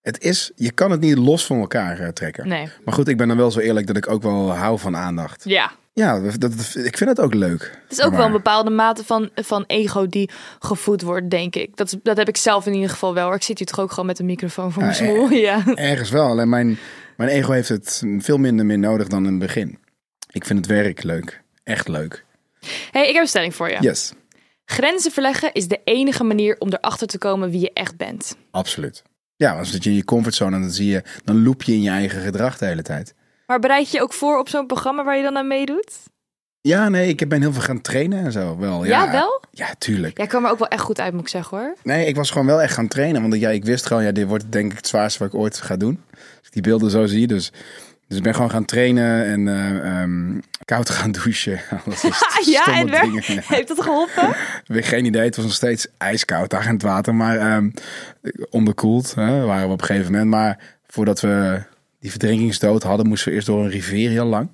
het 0.00 0.22
is, 0.22 0.50
je 0.54 0.72
kan 0.72 0.90
het 0.90 1.00
niet 1.00 1.18
los 1.18 1.46
van 1.46 1.58
elkaar 1.60 2.00
uh, 2.00 2.08
trekken. 2.08 2.48
Nee. 2.48 2.68
Maar 2.84 2.94
goed, 2.94 3.08
ik 3.08 3.16
ben 3.16 3.28
dan 3.28 3.36
wel 3.36 3.50
zo 3.50 3.60
eerlijk 3.60 3.86
dat 3.86 3.96
ik 3.96 4.08
ook 4.08 4.22
wel 4.22 4.50
hou 4.54 4.78
van 4.78 4.96
aandacht. 4.96 5.44
Ja. 5.44 5.72
Ja, 5.92 6.20
dat, 6.38 6.52
ik 6.74 6.96
vind 6.96 7.10
het 7.10 7.20
ook 7.20 7.34
leuk. 7.34 7.80
Het 7.88 7.98
is 7.98 8.04
ook 8.04 8.14
wel 8.14 8.26
een 8.26 8.32
bepaalde 8.32 8.70
mate 8.70 9.04
van, 9.04 9.30
van 9.34 9.64
ego 9.66 10.06
die 10.06 10.30
gevoed 10.58 11.02
wordt, 11.02 11.30
denk 11.30 11.56
ik. 11.56 11.76
Dat, 11.76 11.98
dat 12.02 12.16
heb 12.16 12.28
ik 12.28 12.36
zelf 12.36 12.66
in 12.66 12.74
ieder 12.74 12.90
geval 12.90 13.14
wel. 13.14 13.34
Ik 13.34 13.42
zit 13.42 13.58
hier 13.58 13.66
toch 13.66 13.80
ook 13.80 13.90
gewoon 13.90 14.06
met 14.06 14.18
een 14.18 14.26
microfoon 14.26 14.72
voor 14.72 14.82
mijn 14.82 14.94
smoel. 14.94 15.30
Ja. 15.30 15.62
Ergens 15.74 16.10
wel. 16.10 16.26
Alleen 16.26 16.48
mijn, 16.48 16.78
mijn 17.16 17.30
ego 17.30 17.52
heeft 17.52 17.68
het 17.68 18.02
veel 18.18 18.38
minder 18.38 18.66
meer 18.66 18.78
nodig 18.78 19.08
dan 19.08 19.24
in 19.24 19.30
het 19.30 19.38
begin. 19.38 19.78
Ik 20.30 20.44
vind 20.44 20.58
het 20.58 20.68
werk 20.68 21.02
leuk. 21.02 21.42
Echt 21.64 21.88
leuk. 21.88 22.24
hey, 22.90 23.08
ik 23.08 23.12
heb 23.12 23.22
een 23.22 23.28
stelling 23.28 23.54
voor 23.54 23.70
je. 23.70 23.76
Yes. 23.80 24.12
Grenzen 24.64 25.12
verleggen 25.12 25.52
is 25.52 25.68
de 25.68 25.80
enige 25.84 26.24
manier 26.24 26.56
om 26.58 26.68
erachter 26.72 27.06
te 27.06 27.18
komen 27.18 27.50
wie 27.50 27.60
je 27.60 27.72
echt 27.72 27.96
bent. 27.96 28.36
Absoluut. 28.50 29.02
Ja, 29.36 29.58
als 29.58 29.70
zit 29.70 29.84
je 29.84 29.90
in 29.90 29.96
je 29.96 30.04
comfortzone 30.04 30.56
en 30.56 30.62
dan 30.62 30.70
zie 30.70 30.90
je, 30.90 31.02
dan 31.24 31.42
loop 31.42 31.62
je 31.62 31.72
in 31.72 31.82
je 31.82 31.90
eigen 31.90 32.22
gedrag 32.22 32.58
de 32.58 32.66
hele 32.66 32.82
tijd. 32.82 33.14
Maar 33.50 33.58
bereid 33.58 33.90
je 33.90 33.96
je 33.96 34.02
ook 34.02 34.12
voor 34.12 34.38
op 34.38 34.48
zo'n 34.48 34.66
programma 34.66 35.04
waar 35.04 35.16
je 35.16 35.22
dan 35.22 35.36
aan 35.36 35.46
meedoet? 35.46 35.98
Ja, 36.60 36.88
nee, 36.88 37.08
ik 37.08 37.28
ben 37.28 37.40
heel 37.40 37.52
veel 37.52 37.62
gaan 37.62 37.80
trainen 37.80 38.24
en 38.24 38.32
zo. 38.32 38.58
Wel, 38.58 38.84
ja, 38.84 39.04
ja 39.04 39.10
wel? 39.10 39.42
Ja, 39.50 39.74
tuurlijk. 39.78 40.16
Jij 40.16 40.26
kwam 40.26 40.44
er 40.44 40.50
ook 40.50 40.58
wel 40.58 40.68
echt 40.68 40.82
goed 40.82 41.00
uit, 41.00 41.12
moet 41.12 41.22
ik 41.22 41.28
zeggen 41.28 41.58
hoor. 41.58 41.74
Nee, 41.82 42.06
ik 42.06 42.16
was 42.16 42.30
gewoon 42.30 42.46
wel 42.46 42.62
echt 42.62 42.74
gaan 42.74 42.88
trainen. 42.88 43.20
Want 43.20 43.34
ja, 43.34 43.50
ik 43.50 43.64
wist 43.64 43.86
gewoon, 43.86 44.02
ja, 44.02 44.12
dit 44.12 44.28
wordt 44.28 44.52
denk 44.52 44.70
ik 44.70 44.76
het 44.76 44.86
zwaarste 44.86 45.18
wat 45.18 45.28
ik 45.28 45.40
ooit 45.40 45.60
ga 45.60 45.76
doen. 45.76 46.02
Als 46.12 46.46
ik 46.46 46.52
die 46.52 46.62
beelden 46.62 46.90
zo 46.90 47.06
zie. 47.06 47.26
Dus, 47.26 47.52
dus 48.08 48.16
ik 48.16 48.22
ben 48.22 48.34
gewoon 48.34 48.50
gaan 48.50 48.64
trainen 48.64 49.24
en 49.24 49.46
uh, 49.46 50.00
um, 50.02 50.40
koud 50.64 50.90
gaan 50.90 51.12
douchen. 51.22 51.60
ja, 52.44 52.64
en 52.66 52.86
dingen. 52.86 53.22
heeft 53.46 53.68
dat 53.68 53.82
geholpen? 53.82 54.36
Weer 54.66 54.84
geen 54.84 55.04
idee. 55.04 55.24
Het 55.24 55.36
was 55.36 55.44
nog 55.44 55.54
steeds 55.54 55.86
ijskoud 55.98 56.50
daar 56.50 56.66
in 56.66 56.72
het 56.72 56.82
water. 56.82 57.14
Maar 57.14 57.56
um, 57.56 57.72
onderkoeld 58.50 59.14
hè, 59.14 59.44
waren 59.44 59.66
we 59.66 59.72
op 59.72 59.80
een 59.80 59.86
gegeven 59.86 60.12
moment. 60.12 60.30
Maar 60.30 60.58
voordat 60.86 61.20
we 61.20 61.62
die 62.00 62.10
verdrinkingsdood 62.10 62.82
hadden, 62.82 63.06
moesten 63.06 63.28
we 63.28 63.34
eerst 63.34 63.46
door 63.46 63.64
een 63.64 63.70
rivier 63.70 64.10
heel 64.10 64.26
lang. 64.26 64.48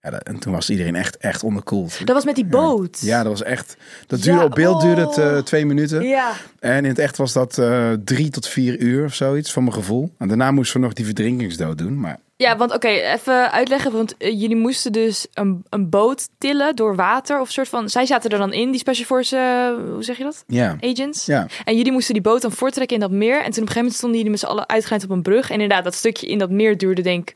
Ja, 0.00 0.10
en 0.10 0.38
toen 0.38 0.52
was 0.52 0.70
iedereen 0.70 0.94
echt, 0.94 1.16
echt 1.16 1.42
onderkoeld. 1.42 2.06
Dat 2.06 2.14
was 2.14 2.24
met 2.24 2.34
die 2.34 2.46
boot. 2.46 3.00
Ja, 3.00 3.22
dat 3.22 3.32
was 3.32 3.42
echt. 3.42 3.76
Dat 4.06 4.22
duurde 4.22 4.44
op 4.44 4.54
beeld 4.54 4.80
duurde 4.80 5.00
het 5.00 5.18
uh, 5.18 5.38
twee 5.38 5.66
minuten. 5.66 6.02
Ja. 6.02 6.32
En 6.58 6.76
in 6.76 6.90
het 6.90 6.98
echt 6.98 7.16
was 7.16 7.32
dat 7.32 7.58
uh, 7.58 7.92
drie 8.04 8.30
tot 8.30 8.48
vier 8.48 8.78
uur 8.78 9.04
of 9.04 9.14
zoiets, 9.14 9.52
van 9.52 9.62
mijn 9.62 9.74
gevoel. 9.74 10.14
En 10.18 10.28
daarna 10.28 10.50
moesten 10.50 10.80
we 10.80 10.86
nog 10.86 10.94
die 10.94 11.04
verdrinkingsdood 11.04 11.78
doen. 11.78 12.00
Maar 12.00 12.18
ja, 12.38 12.56
want 12.56 12.74
oké, 12.74 12.88
even 12.88 13.52
uitleggen. 13.52 13.92
Want 13.92 14.14
uh, 14.18 14.40
jullie 14.40 14.56
moesten 14.56 14.92
dus 14.92 15.26
een, 15.34 15.64
een 15.68 15.88
boot 15.88 16.28
tillen 16.38 16.76
door 16.76 16.96
water. 16.96 17.40
Of 17.40 17.50
soort 17.50 17.68
van. 17.68 17.88
Zij 17.88 18.06
zaten 18.06 18.30
er 18.30 18.38
dan 18.38 18.52
in, 18.52 18.70
die 18.70 18.80
Special 18.80 19.06
Force. 19.06 19.36
Uh, 19.36 19.92
hoe 19.92 20.04
zeg 20.04 20.16
je 20.18 20.24
dat? 20.24 20.44
Ja. 20.46 20.76
Agents. 20.80 21.26
Ja. 21.26 21.46
En 21.64 21.76
jullie 21.76 21.92
moesten 21.92 22.14
die 22.14 22.22
boot 22.22 22.42
dan 22.42 22.52
voortrekken 22.52 22.96
in 22.96 23.02
dat 23.02 23.10
meer. 23.10 23.36
En 23.36 23.38
toen 23.38 23.42
op 23.42 23.48
een 23.48 23.54
gegeven 23.54 23.76
moment 23.76 23.94
stonden 23.94 24.16
jullie 24.16 24.32
met 24.32 24.40
z'n 24.40 24.46
allen 24.46 24.68
uitgeleid 24.68 25.04
op 25.04 25.10
een 25.10 25.22
brug. 25.22 25.48
En 25.48 25.60
inderdaad, 25.60 25.84
dat 25.84 25.94
stukje 25.94 26.26
in 26.26 26.38
dat 26.38 26.50
meer 26.50 26.78
duurde, 26.78 27.02
denk 27.02 27.34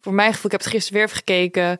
voor 0.00 0.14
mijn 0.14 0.32
gevoel. 0.32 0.44
Ik 0.44 0.50
heb 0.50 0.60
het 0.60 0.70
gisteren 0.70 0.98
weer 0.98 1.06
even 1.06 1.16
gekeken. 1.16 1.78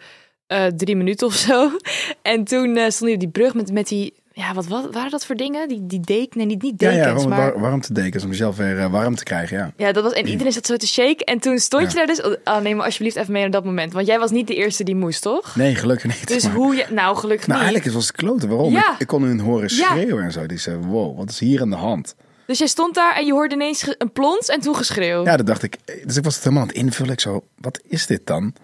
Uh, 0.48 0.66
drie 0.66 0.96
minuten 0.96 1.26
of 1.26 1.34
zo. 1.34 1.70
En 2.22 2.44
toen 2.44 2.76
uh, 2.76 2.88
stond 2.88 3.10
hier 3.10 3.18
die 3.18 3.28
brug 3.28 3.54
met, 3.54 3.72
met 3.72 3.88
die 3.88 4.14
ja, 4.38 4.54
wat, 4.54 4.66
wat 4.66 4.94
waren 4.94 5.10
dat 5.10 5.26
voor 5.26 5.36
dingen? 5.36 5.68
Die, 5.68 5.86
die 5.86 6.00
deken, 6.00 6.38
nee, 6.38 6.46
niet, 6.46 6.62
niet 6.62 6.78
dekens, 6.78 7.22
ja, 7.22 7.28
ja, 7.28 7.36
maar... 7.36 7.60
warmtedekens 7.60 8.24
om 8.24 8.30
jezelf 8.30 8.56
weer 8.56 8.78
uh, 8.78 8.90
warm 8.90 9.14
te 9.14 9.24
krijgen, 9.24 9.56
ja. 9.56 9.72
Ja, 9.76 9.92
dat 9.92 10.02
was, 10.02 10.12
en 10.12 10.26
iedereen 10.26 10.52
zat 10.52 10.66
zo 10.66 10.76
te 10.76 10.86
shake. 10.86 11.24
En 11.24 11.38
toen 11.38 11.58
stond 11.58 11.82
ja. 11.82 11.88
je 11.88 11.94
daar 11.94 12.06
dus... 12.06 12.38
Oh, 12.44 12.60
neem 12.60 12.76
maar 12.76 12.84
alsjeblieft 12.84 13.16
even 13.16 13.32
mee 13.32 13.42
naar 13.42 13.50
dat 13.50 13.64
moment. 13.64 13.92
Want 13.92 14.06
jij 14.06 14.18
was 14.18 14.30
niet 14.30 14.46
de 14.46 14.54
eerste 14.54 14.84
die 14.84 14.94
moest, 14.94 15.22
toch? 15.22 15.56
Nee, 15.56 15.74
gelukkig 15.74 16.06
niet. 16.06 16.28
Dus 16.28 16.42
maar... 16.42 16.52
hoe 16.52 16.74
je... 16.74 16.86
Nou, 16.90 17.16
gelukkig 17.16 17.46
nou, 17.46 17.58
niet. 17.58 17.68
eigenlijk 17.68 17.98
was 17.98 18.06
het 18.06 18.16
kloten. 18.16 18.48
Waarom? 18.48 18.72
Ja. 18.72 18.92
Ik, 18.92 18.98
ik, 18.98 19.06
kon 19.06 19.22
hun 19.22 19.40
horen 19.40 19.70
schreeuwen 19.70 20.24
en 20.24 20.32
zo. 20.32 20.46
Die 20.46 20.58
zei, 20.58 20.76
wow, 20.76 21.16
wat 21.16 21.30
is 21.30 21.38
hier 21.38 21.60
aan 21.60 21.70
de 21.70 21.76
hand? 21.76 22.14
Dus 22.46 22.58
jij 22.58 22.66
stond 22.66 22.94
daar 22.94 23.16
en 23.16 23.26
je 23.26 23.32
hoorde 23.32 23.54
ineens 23.54 23.94
een 23.98 24.12
plons 24.12 24.48
en 24.48 24.60
toen 24.60 24.76
geschreeuw. 24.76 25.24
Ja, 25.24 25.36
dat 25.36 25.46
dacht 25.46 25.62
ik. 25.62 25.76
Dus 26.04 26.16
ik 26.16 26.24
was 26.24 26.34
het 26.34 26.44
helemaal 26.44 26.62
aan 26.62 26.68
het 26.68 26.78
invullen. 26.78 27.12
Ik 27.12 27.20
zo, 27.20 27.44
wat 27.60 27.80
is 27.88 28.06
dit 28.06 28.26
dan? 28.26 28.54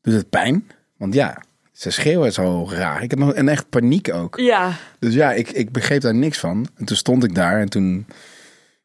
Doet 0.00 0.14
het 0.14 0.30
pijn? 0.30 0.70
Want 0.96 1.14
ja, 1.14 1.42
ze 1.82 1.90
schreeuwen 1.90 2.32
zo 2.32 2.68
raar. 2.70 3.02
Ik 3.02 3.10
had 3.10 3.20
nog 3.20 3.34
een 3.34 3.48
echt 3.48 3.68
paniek 3.68 4.14
ook. 4.14 4.36
Ja. 4.36 4.72
Dus 4.98 5.14
ja, 5.14 5.32
ik, 5.32 5.50
ik 5.50 5.72
begreep 5.72 6.00
daar 6.00 6.14
niks 6.14 6.38
van. 6.38 6.68
En 6.76 6.84
toen 6.84 6.96
stond 6.96 7.24
ik 7.24 7.34
daar 7.34 7.60
en 7.60 7.68
toen 7.68 8.06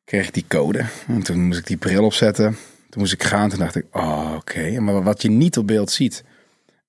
kreeg 0.03 0.27
ik 0.27 0.33
die 0.33 0.45
code. 0.47 0.85
En 1.07 1.23
toen 1.23 1.45
moest 1.45 1.59
ik 1.59 1.67
die 1.67 1.77
bril 1.77 2.03
opzetten. 2.03 2.57
Toen 2.89 3.01
moest 3.01 3.13
ik 3.13 3.23
gaan. 3.23 3.49
Toen 3.49 3.59
dacht 3.59 3.75
ik, 3.75 3.85
oh, 3.91 4.31
oké. 4.35 4.35
Okay. 4.35 4.77
Maar 4.77 5.03
wat 5.03 5.21
je 5.21 5.29
niet 5.29 5.57
op 5.57 5.67
beeld 5.67 5.91
ziet. 5.91 6.23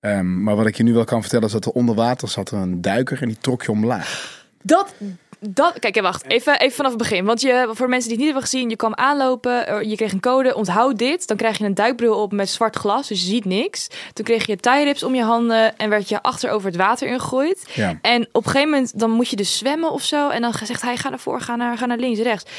Um, 0.00 0.42
maar 0.42 0.56
wat 0.56 0.66
ik 0.66 0.76
je 0.76 0.82
nu 0.82 0.92
wel 0.92 1.04
kan 1.04 1.20
vertellen 1.20 1.46
is 1.46 1.52
dat 1.52 1.64
er 1.64 1.72
onder 1.72 1.94
water 1.94 2.28
zat 2.28 2.50
er 2.50 2.58
een 2.58 2.80
duiker 2.80 3.22
en 3.22 3.28
die 3.28 3.38
trok 3.40 3.62
je 3.62 3.70
omlaag. 3.70 4.46
Dat, 4.62 4.94
dat, 5.40 5.78
kijk, 5.78 6.00
wacht. 6.00 6.24
Even, 6.28 6.58
even 6.58 6.76
vanaf 6.76 6.90
het 6.90 7.00
begin. 7.00 7.24
Want 7.24 7.40
je, 7.40 7.68
voor 7.72 7.88
mensen 7.88 8.08
die 8.08 8.18
het 8.18 8.26
niet 8.26 8.34
hebben 8.34 8.42
gezien, 8.42 8.70
je 8.70 8.76
kwam 8.76 8.94
aanlopen, 8.94 9.88
je 9.88 9.96
kreeg 9.96 10.12
een 10.12 10.20
code, 10.20 10.54
onthoud 10.54 10.98
dit. 10.98 11.26
Dan 11.26 11.36
krijg 11.36 11.58
je 11.58 11.64
een 11.64 11.74
duikbril 11.74 12.22
op 12.22 12.32
met 12.32 12.48
zwart 12.48 12.76
glas, 12.76 13.08
dus 13.08 13.20
je 13.20 13.26
ziet 13.26 13.44
niks. 13.44 13.88
Toen 14.12 14.24
kreeg 14.24 14.46
je 14.46 14.56
tie 14.56 14.84
rips 14.84 15.02
om 15.02 15.14
je 15.14 15.22
handen 15.22 15.76
en 15.76 15.88
werd 15.88 16.08
je 16.08 16.22
achter 16.22 16.50
over 16.50 16.66
het 16.66 16.76
water 16.76 17.08
ingegooid. 17.08 17.70
Ja. 17.74 17.98
En 18.02 18.28
op 18.32 18.44
een 18.44 18.50
gegeven 18.50 18.70
moment, 18.70 18.98
dan 18.98 19.10
moet 19.10 19.28
je 19.28 19.36
dus 19.36 19.58
zwemmen 19.58 19.90
of 19.92 20.02
zo. 20.02 20.28
En 20.28 20.42
dan 20.42 20.52
zegt 20.64 20.82
hij, 20.82 20.96
ga 20.96 21.08
naar 21.08 21.18
voren, 21.18 21.40
ga 21.40 21.56
naar, 21.56 21.78
ga 21.78 21.86
naar 21.86 21.98
links, 21.98 22.20
rechts. 22.20 22.50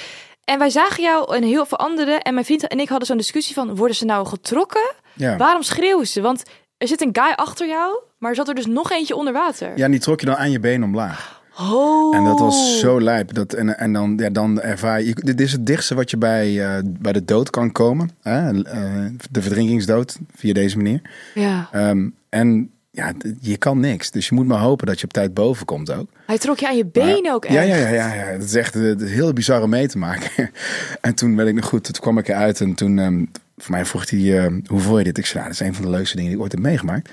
En 0.43 0.59
wij 0.59 0.69
zagen 0.69 1.03
jou 1.03 1.35
en 1.35 1.43
heel 1.43 1.65
veel 1.65 1.77
anderen. 1.77 2.21
En 2.21 2.33
mijn 2.33 2.45
vriend 2.45 2.67
en 2.67 2.79
ik 2.79 2.89
hadden 2.89 3.07
zo'n 3.07 3.17
discussie 3.17 3.55
van, 3.55 3.75
worden 3.75 3.95
ze 3.95 4.05
nou 4.05 4.27
getrokken? 4.27 4.91
Ja. 5.13 5.37
Waarom 5.37 5.61
schreeuwen 5.61 6.07
ze? 6.07 6.21
Want 6.21 6.43
er 6.77 6.87
zit 6.87 7.01
een 7.01 7.09
guy 7.11 7.33
achter 7.35 7.67
jou, 7.67 7.99
maar 8.17 8.29
er 8.29 8.35
zat 8.35 8.47
er 8.47 8.55
dus 8.55 8.65
nog 8.65 8.91
eentje 8.91 9.15
onder 9.15 9.33
water. 9.33 9.77
Ja, 9.77 9.85
en 9.85 9.91
die 9.91 9.99
trok 9.99 10.19
je 10.19 10.25
dan 10.25 10.35
aan 10.35 10.51
je 10.51 10.59
been 10.59 10.83
omlaag. 10.83 11.38
Oh. 11.61 12.15
En 12.15 12.23
dat 12.23 12.39
was 12.39 12.79
zo 12.79 13.01
lijp. 13.01 13.33
Dat, 13.33 13.53
en, 13.53 13.77
en 13.77 13.93
dan, 13.93 14.13
ja, 14.17 14.29
dan 14.29 14.61
ervaar 14.61 15.01
je... 15.01 15.13
Dit 15.15 15.41
is 15.41 15.51
het 15.51 15.65
dichtste 15.65 15.95
wat 15.95 16.09
je 16.09 16.17
bij, 16.17 16.51
uh, 16.51 16.77
bij 16.85 17.11
de 17.11 17.25
dood 17.25 17.49
kan 17.49 17.71
komen. 17.71 18.09
Hè? 18.21 18.53
Uh, 18.53 19.05
de 19.31 19.41
verdrinkingsdood, 19.41 20.17
via 20.35 20.53
deze 20.53 20.77
manier. 20.77 21.01
Ja. 21.33 21.69
Um, 21.89 22.15
en 22.29 22.71
ja, 22.91 23.13
je 23.39 23.57
kan 23.57 23.79
niks. 23.79 24.11
Dus 24.11 24.29
je 24.29 24.35
moet 24.35 24.47
maar 24.47 24.59
hopen 24.59 24.87
dat 24.87 24.99
je 24.99 25.05
op 25.05 25.13
tijd 25.13 25.33
boven 25.33 25.65
komt 25.65 25.91
ook. 25.91 26.09
Hij 26.25 26.37
trok 26.37 26.59
je 26.59 26.67
aan 26.67 26.77
je 26.77 26.85
benen 26.85 27.21
maar, 27.21 27.33
ook 27.33 27.45
echt. 27.45 27.53
Ja, 27.53 27.61
ja, 27.61 27.75
ja, 27.75 27.89
ja, 27.89 28.13
ja. 28.13 28.31
Dat 28.31 28.47
is 28.47 28.55
echt 28.55 28.75
uh, 28.75 29.07
heel 29.07 29.33
bizarre 29.33 29.67
mee 29.67 29.87
te 29.87 29.97
maken. 29.97 30.51
en 31.01 31.15
toen 31.15 31.35
werd 31.35 31.49
ik 31.49 31.55
nog 31.55 31.65
goed. 31.65 31.83
Toen 31.83 31.93
kwam 32.01 32.17
ik 32.17 32.27
eruit 32.27 32.61
en 32.61 32.73
toen... 32.73 32.97
Um, 32.97 33.31
voor 33.57 33.71
mij 33.71 33.85
vroeg 33.85 34.09
hij, 34.09 34.61
hoe 34.65 34.79
voel 34.79 34.97
je 34.97 35.03
dit? 35.03 35.17
Ik 35.17 35.25
zei, 35.25 35.37
nou, 35.37 35.51
dat 35.51 35.61
is 35.61 35.67
een 35.67 35.73
van 35.75 35.83
de 35.83 35.89
leukste 35.91 36.15
dingen 36.15 36.29
die 36.29 36.39
ik 36.39 36.43
ooit 36.43 36.53
heb 36.53 36.61
meegemaakt. 36.61 37.09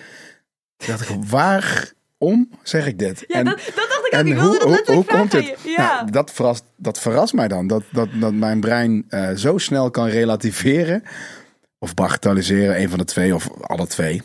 Toen 0.76 0.96
dacht 0.96 1.08
ik, 1.08 1.16
waarom 2.18 2.50
zeg 2.62 2.86
ik 2.86 2.98
dit? 2.98 3.24
Ja, 3.26 3.34
en, 3.34 3.44
dat, 3.44 3.56
dat 3.56 3.74
dacht 3.74 4.06
ik 4.06 4.14
ook. 4.14 4.20
en 4.20 4.26
Ik 4.26 4.38
hoe, 4.38 4.58
dat 4.58 4.94
hoe, 4.94 5.04
komt 5.04 5.32
het? 5.32 5.44
je. 5.44 5.56
Ja. 5.70 5.94
Nou, 5.94 6.10
dat, 6.10 6.32
verrast, 6.32 6.64
dat 6.76 7.00
verrast 7.00 7.32
mij 7.32 7.48
dan. 7.48 7.66
Dat, 7.66 7.82
dat, 7.92 8.08
dat 8.20 8.32
mijn 8.32 8.60
brein 8.60 9.04
uh, 9.10 9.30
zo 9.30 9.58
snel 9.58 9.90
kan 9.90 10.08
relativeren. 10.08 11.02
Of 11.78 11.94
bagatelliseren, 11.94 12.80
een 12.80 12.88
van 12.88 12.98
de 12.98 13.04
twee 13.04 13.34
of 13.34 13.50
alle 13.60 13.86
twee. 13.86 14.22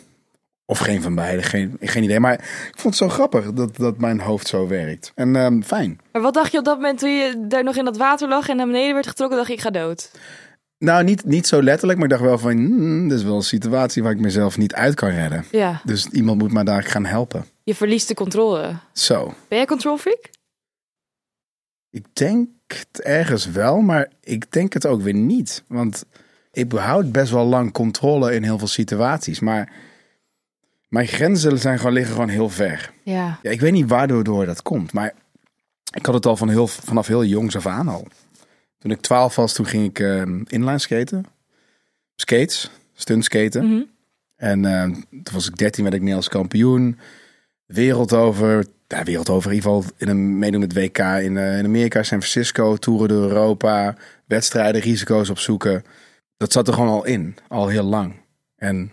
Of 0.66 0.80
geen 0.80 1.02
van 1.02 1.16
beide, 1.16 1.42
geen, 1.42 1.78
geen 1.80 2.04
idee. 2.04 2.20
Maar 2.20 2.34
ik 2.34 2.80
vond 2.80 3.00
het 3.00 3.10
zo 3.10 3.10
grappig 3.10 3.54
dat, 3.54 3.78
dat 3.78 3.98
mijn 3.98 4.20
hoofd 4.20 4.48
zo 4.48 4.68
werkt. 4.68 5.12
En 5.16 5.36
um, 5.36 5.64
fijn. 5.64 6.00
Maar 6.12 6.22
wat 6.22 6.34
dacht 6.34 6.52
je 6.52 6.58
op 6.58 6.66
dat 6.66 6.76
moment 6.76 7.00
toen 7.00 7.12
je 7.12 7.46
daar 7.48 7.64
nog 7.64 7.76
in 7.76 7.86
dat 7.86 7.98
water 7.98 8.28
lag 8.28 8.50
en 8.50 8.56
naar 8.56 8.66
beneden 8.66 8.94
werd 8.94 9.08
getrokken? 9.08 9.38
Dacht 9.38 9.50
je, 9.50 9.56
ik 9.56 9.62
ga 9.62 9.70
dood? 9.70 10.12
Nou, 10.78 11.04
niet, 11.04 11.26
niet 11.26 11.48
zo 11.48 11.64
letterlijk, 11.64 12.00
maar 12.00 12.08
ik 12.08 12.14
dacht 12.14 12.30
wel 12.30 12.38
van... 12.38 12.52
Hmm, 12.52 13.08
dit 13.08 13.18
is 13.18 13.24
wel 13.24 13.36
een 13.36 13.42
situatie 13.42 14.04
waar 14.04 14.12
ik 14.12 14.20
mezelf 14.20 14.58
niet 14.58 14.74
uit 14.74 14.96
kan 14.96 15.10
redden. 15.10 15.46
Ja. 15.52 15.82
Dus 15.84 16.08
iemand 16.08 16.38
moet 16.38 16.52
mij 16.52 16.64
daar 16.64 16.84
gaan 16.84 17.06
helpen. 17.06 17.46
Je 17.72 17.78
verliest 17.78 18.08
de 18.08 18.14
controle. 18.14 18.76
Zo. 18.94 19.34
Ben 19.48 19.58
jij 19.58 19.66
control 19.66 19.98
freak? 19.98 20.30
Ik 21.90 22.06
denk 22.14 22.50
het 22.68 23.02
ergens 23.02 23.46
wel, 23.46 23.82
maar 23.82 24.12
ik 24.22 24.52
denk 24.52 24.74
het 24.74 24.86
ook 24.86 25.02
weer 25.02 25.14
niet. 25.14 25.64
Want 25.68 26.06
ik 26.52 26.70
behoud 26.70 27.12
best 27.12 27.32
wel 27.32 27.46
lang 27.46 27.72
controle 27.72 28.34
in 28.34 28.44
heel 28.44 28.58
veel 28.58 28.68
situaties. 28.68 29.40
Maar 29.40 29.74
mijn 30.88 31.08
grenzen 31.08 31.58
zijn 31.58 31.78
gewoon, 31.78 31.94
liggen 31.94 32.14
gewoon 32.14 32.30
heel 32.30 32.50
ver. 32.50 32.94
Ja. 33.04 33.40
Ja, 33.42 33.50
ik 33.50 33.60
weet 33.60 33.72
niet 33.72 33.90
waardoor 33.90 34.24
door 34.24 34.46
dat 34.46 34.62
komt. 34.62 34.94
Maar 34.94 35.14
ik 35.94 36.06
had 36.06 36.16
het 36.16 36.26
al 36.26 36.38
van 36.38 36.50
heel, 36.50 36.68
vanaf 36.68 37.08
heel 37.08 37.24
jongs 37.26 37.56
af 37.56 37.66
aan 37.66 37.88
al. 37.88 38.08
Toen 38.78 38.92
ik 38.92 39.02
12 39.02 39.36
was, 39.36 39.54
toen 39.54 39.66
ging 39.66 39.86
ik 39.86 40.00
eh, 40.00 40.22
inline 40.48 40.80
skaten. 40.80 41.26
Skates, 42.16 42.72
stunt 42.94 43.24
skaten. 43.24 43.66
Mhm. 43.66 43.84
En 44.36 44.66
eh, 44.66 44.84
toen 45.10 45.34
was 45.34 45.48
ik 45.48 45.58
13, 45.58 45.84
werd 45.84 45.96
ik 45.96 46.02
Nederlands 46.02 46.30
kampioen. 46.30 47.00
Wereld 47.74 48.14
over. 48.14 48.66
Ja, 48.88 49.04
wereld 49.04 49.30
over. 49.30 49.50
In 49.50 49.56
ieder 49.56 49.72
geval 49.72 49.92
in 49.98 50.08
een 50.08 50.40
meedoen 50.40 50.60
met 50.60 50.74
WK 50.74 50.98
in, 50.98 51.38
eh, 51.38 51.58
in 51.58 51.66
Amerika, 51.66 52.04
San 52.04 52.22
Francisco, 52.22 52.76
toeren 52.76 53.08
door 53.08 53.22
Europa. 53.22 53.96
Wedstrijden, 54.26 54.82
risico's 54.82 55.30
opzoeken. 55.30 55.84
Dat 56.38 56.52
zat 56.52 56.68
er 56.68 56.74
gewoon 56.74 56.90
al 56.90 57.06
in, 57.06 57.36
al 57.48 57.68
heel 57.68 57.84
lang. 57.84 58.16
En 58.56 58.92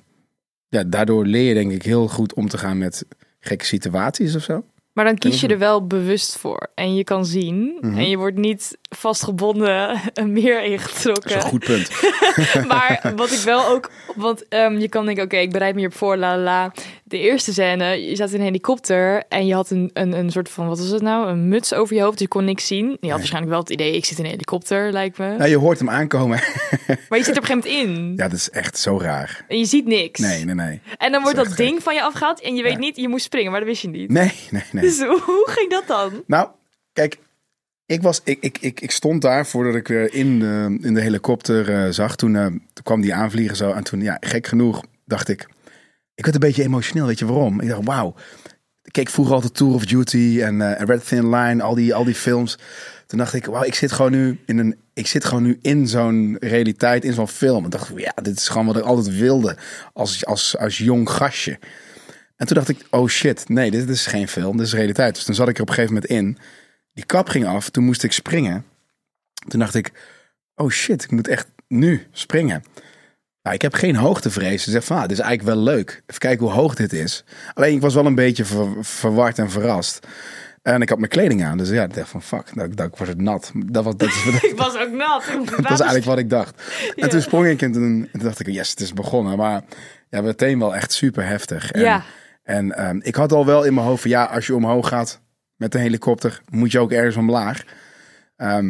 ja, 0.69 0.85
daardoor 0.85 1.27
leer 1.27 1.49
je 1.49 1.55
denk 1.55 1.73
ik 1.73 1.83
heel 1.83 2.09
goed 2.09 2.35
om 2.35 2.49
te 2.49 2.59
gaan 2.59 2.79
met 2.79 3.07
gekke 3.41 3.65
situaties 3.65 4.37
of 4.37 4.43
zo. 4.43 4.65
Maar 4.93 5.05
dan 5.05 5.19
kies 5.19 5.41
je 5.41 5.49
er 5.49 5.59
wel 5.59 5.87
bewust 5.87 6.37
voor. 6.37 6.71
En 6.75 6.95
je 6.95 7.05
kan 7.05 7.27
zien. 7.27 7.79
Mhm. 7.81 7.99
En 7.99 8.09
je 8.09 8.17
wordt 8.17 8.37
niet 8.37 8.79
vastgebonden 8.89 10.01
een 10.15 10.33
meer 10.33 10.55
Dat 10.55 10.65
is 10.65 10.71
ingetrokken. 10.71 11.37
een 11.37 11.43
goed 11.43 11.65
punt. 11.65 11.91
maar 12.69 13.13
wat 13.17 13.31
ik 13.31 13.39
wel 13.39 13.67
ook... 13.67 13.91
Want 14.17 14.49
ehm, 14.49 14.79
je 14.79 14.89
kan 14.89 15.05
denken, 15.07 15.25
oké, 15.25 15.37
ik 15.37 15.51
bereid 15.53 15.75
me 15.75 15.81
hierop 15.81 15.97
voor, 15.97 16.17
la 16.17 16.39
la. 16.39 16.73
De 17.05 17.19
eerste 17.19 17.53
scène, 17.53 17.85
je 18.09 18.17
zat 18.17 18.31
in 18.31 18.39
een 18.39 18.45
helikopter... 18.45 19.23
en 19.29 19.47
je 19.47 19.55
had 19.55 19.71
een, 19.71 19.91
een, 19.93 20.13
een 20.13 20.31
soort 20.31 20.49
van, 20.49 20.69
wat 20.69 20.79
was 20.79 20.89
het 20.89 21.03
nou? 21.03 21.29
Een 21.29 21.49
muts 21.49 21.75
over 21.75 21.95
je 21.97 22.01
hoofd, 22.03 22.13
dus 22.13 22.21
je 22.21 22.29
kon 22.29 22.45
niks 22.45 22.67
zien. 22.67 22.97
Je 23.01 23.09
had 23.09 23.17
waarschijnlijk 23.19 23.53
wel 23.53 23.61
het 23.61 23.71
idee, 23.71 23.97
ik 23.97 24.05
zit 24.05 24.19
in 24.19 24.25
een 24.25 24.31
helikopter, 24.31 24.93
lijkt 24.93 25.19
me. 25.19 25.37
Nou, 25.37 25.51
je 25.51 25.57
hoort 25.57 25.79
hem 25.79 25.91
aankomen. 25.91 26.41
Maar 27.09 27.19
je 27.19 27.25
zit 27.25 27.37
er 27.37 27.43
op 27.43 27.49
een 27.51 27.61
gegeven 27.63 27.87
moment 27.89 27.99
in. 27.99 28.13
Ja, 28.17 28.29
dat 28.29 28.39
is 28.39 28.51
echt 28.51 28.79
zo 28.79 28.99
raar. 29.01 29.45
En 29.49 29.59
je 29.59 29.65
ziet 29.65 29.87
niks. 29.87 30.21
Nee, 30.21 30.45
nee, 30.45 30.55
nee. 30.55 30.81
En 30.97 31.13
dan 31.13 31.23
wordt 31.23 31.37
Dat 31.37 31.47
is 31.47 31.55
ding 31.57 31.83
van 31.83 31.95
je 31.95 32.03
afgehaald 32.03 32.41
en 32.41 32.55
je 32.55 32.63
weet 32.63 32.73
Ja. 32.73 32.79
niet, 32.79 32.97
je 32.97 33.09
moest 33.09 33.25
springen, 33.25 33.51
maar 33.51 33.61
dat 33.61 33.69
wist 33.69 33.83
je 33.83 33.89
niet. 33.89 34.11
Nee, 34.11 34.33
nee, 34.51 34.63
nee. 34.73 34.83
Dus 34.83 35.03
hoe 35.03 35.45
ging 35.51 35.71
dat 35.71 35.87
dan? 35.87 36.23
Nou, 36.27 36.49
kijk, 36.93 37.19
ik, 37.89 38.03
was, 38.03 38.21
ik, 38.25 38.59
ik, 38.61 38.81
ik, 38.81 38.91
stond 38.91 39.23
daar 39.23 39.47
voordat 39.47 39.75
ik 39.75 39.89
weer 39.89 40.15
in 40.15 40.39
de, 40.39 40.79
in 40.81 40.95
de 40.95 41.01
helikopter 41.01 41.75
eh, 41.75 41.91
zag. 41.91 42.17
Toen, 42.17 42.37
eh, 42.37 42.47
toen 42.47 42.83
kwam 42.83 43.01
die 43.01 43.15
aanvliegen 43.15 43.57
zo. 43.57 43.73
En 43.73 43.85
toen, 43.85 44.01
ja, 44.01 44.17
gek 44.21 44.47
genoeg, 44.47 44.85
dacht 45.05 45.29
ik. 45.29 45.47
Ik 46.15 46.25
werd 46.25 46.35
een 46.35 46.41
beetje 46.41 46.63
emotioneel, 46.63 47.07
weet 47.07 47.19
je 47.19 47.27
waarom? 47.27 47.61
Ik 47.61 47.69
dacht, 47.69 47.85
wauw. 47.85 48.15
Ik 48.83 48.93
keek 48.93 49.09
vroeger 49.09 49.35
altijd 49.35 49.55
Tour 49.55 49.75
of 49.75 49.87
Duty 49.87 50.41
en 50.43 50.61
eh, 50.61 50.87
Red 50.87 51.09
Thin 51.09 51.31
Line, 51.31 51.63
al 51.63 51.75
die, 51.75 51.95
al 51.95 52.05
die 52.05 52.15
films. 52.15 52.59
Toen 53.07 53.19
dacht 53.19 53.35
ik, 53.35 53.45
wauw, 53.45 53.63
ik 53.63 53.75
zit 53.75 53.93
gewoon 53.93 54.11
nu 54.11 54.39
in 54.47 54.59
een. 54.59 54.77
Ik 54.95 55.07
zit 55.07 55.25
gewoon 55.25 55.43
nu 55.43 55.59
in 55.63 55.89
zo'n 55.89 56.37
realiteit, 56.41 57.05
in 57.05 57.13
zo'n 57.13 57.29
film. 57.29 57.65
En 57.65 57.71
dacht 57.71 57.93
ja, 57.97 58.13
dit 58.23 58.37
is 58.37 58.49
gewoon 58.49 58.67
wat 58.67 58.77
ik 58.77 58.83
altijd 58.83 59.17
wilde 59.17 59.57
als, 59.93 60.27
als, 60.27 60.59
als 60.59 60.79
jong 60.79 61.11
gastje. 61.11 61.59
En 62.37 62.47
toen 62.47 62.57
dacht 62.57 62.69
ik, 62.69 62.87
oh 62.91 63.09
shit, 63.09 63.49
nee, 63.49 63.71
dit 63.71 63.89
is 63.89 64.07
geen 64.07 64.29
film, 64.29 64.57
dit 64.57 64.67
is 64.67 64.75
realiteit. 64.75 65.15
Dus 65.15 65.25
toen 65.25 65.35
zat 65.35 65.49
ik 65.49 65.57
er 65.57 65.63
op 65.63 65.69
een 65.69 65.75
gegeven 65.75 65.95
moment 65.95 66.13
in. 66.13 66.39
Die 66.99 67.07
kap 67.07 67.29
ging 67.29 67.47
af, 67.47 67.69
toen 67.71 67.85
moest 67.85 68.03
ik 68.03 68.13
springen. 68.13 68.65
Toen 69.49 69.61
dacht 69.61 69.75
ik, 69.75 69.93
oh 70.55 70.71
shit, 70.71 71.05
ik 71.05 71.11
moet 71.11 71.29
echt 71.29 71.47
nu 71.69 72.07
springen. 72.13 72.63
Nou, 73.43 73.55
ik 73.55 73.63
heb 73.63 73.75
geen 73.75 73.97
hoogtevrees. 73.97 74.65
Zegt 74.67 74.87
van, 74.87 74.97
ah, 74.97 75.03
dit 75.03 75.11
is 75.11 75.19
eigenlijk 75.19 75.55
wel 75.55 75.65
leuk. 75.65 75.91
Even 76.07 76.21
kijken 76.21 76.45
hoe 76.47 76.55
hoog 76.55 76.75
dit 76.75 76.93
is. 76.93 77.25
Alleen 77.55 77.75
ik 77.75 77.81
was 77.81 77.95
wel 77.95 78.07
een 78.07 78.15
beetje 78.15 78.45
ver- 78.45 78.77
verward 78.85 79.39
en 79.39 79.51
verrast. 79.51 80.07
En 80.63 80.83
ik 80.83 80.89
had 80.89 80.99
mijn 80.99 81.11
kleding 81.11 81.45
aan. 81.45 81.59
Dus 81.59 81.69
ja, 81.69 81.85
ik 81.85 81.95
dacht 81.95 82.09
van, 82.09 82.23
fuck, 82.23 82.55
nou, 82.55 82.75
dat 82.75 82.89
wordt 82.99 83.13
het 83.13 83.21
nat. 83.23 83.53
Dat 83.55 83.85
was, 83.85 83.97
dat 83.97 84.09
is, 84.09 84.25
dat, 84.33 84.43
Ik 84.43 84.57
was 84.57 84.77
ook 84.79 84.91
nat. 84.93 85.25
dat 85.57 85.69
was 85.69 85.81
eigenlijk 85.81 86.05
wat 86.05 86.19
ik 86.19 86.31
dacht. 86.31 86.63
En 86.97 87.09
toen 87.09 87.23
sprong 87.23 87.47
ik 87.47 87.63
en 87.63 87.73
toen, 87.73 87.83
en 87.83 88.09
toen 88.13 88.23
dacht 88.23 88.41
ik, 88.41 88.47
yes, 88.47 88.71
het 88.71 88.81
is 88.81 88.93
begonnen. 88.93 89.37
Maar 89.37 89.63
ja, 90.11 90.21
meteen 90.21 90.59
wel 90.59 90.75
echt 90.75 90.93
super 90.93 91.27
heftig. 91.27 91.71
En, 91.73 91.81
Ja. 91.81 92.03
en 92.43 92.73
ehm, 92.77 92.99
ik 93.03 93.15
had 93.15 93.33
al 93.33 93.47
wel 93.47 93.65
in 93.65 93.75
mijn 93.75 93.87
hoofd 93.87 94.03
van, 94.03 94.11
ja, 94.11 94.25
als 94.25 94.47
je 94.47 94.55
omhoog 94.55 94.89
gaat 94.89 95.21
met 95.59 95.75
een 95.75 95.81
helikopter, 95.81 96.41
moet 96.51 96.73
je 96.73 96.79
ook 96.79 96.93
ergens 96.93 97.17
omlaag. 97.17 97.65
Ehm, 98.37 98.67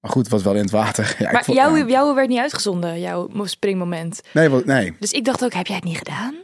maar 0.00 0.10
goed, 0.10 0.22
het 0.22 0.32
was 0.32 0.42
wel 0.42 0.54
in 0.54 0.60
het 0.60 0.70
water. 0.70 1.16
Ja, 1.18 1.30
Maar 1.32 1.44
vond- 1.44 1.56
jouw, 1.56 1.76
ja. 1.76 1.86
jouw 1.86 2.14
werd 2.14 2.28
niet 2.28 2.38
uitgezonden, 2.38 3.00
jouw 3.00 3.30
springmoment. 3.42 4.20
Nee, 4.32 4.50
wel- 4.50 4.62
nee. 4.64 4.96
Dus 5.00 5.12
ik 5.12 5.24
dacht 5.24 5.44
ook, 5.44 5.52
heb 5.52 5.66
jij 5.66 5.76
het 5.76 5.84
niet 5.84 5.98
gedaan? 5.98 6.34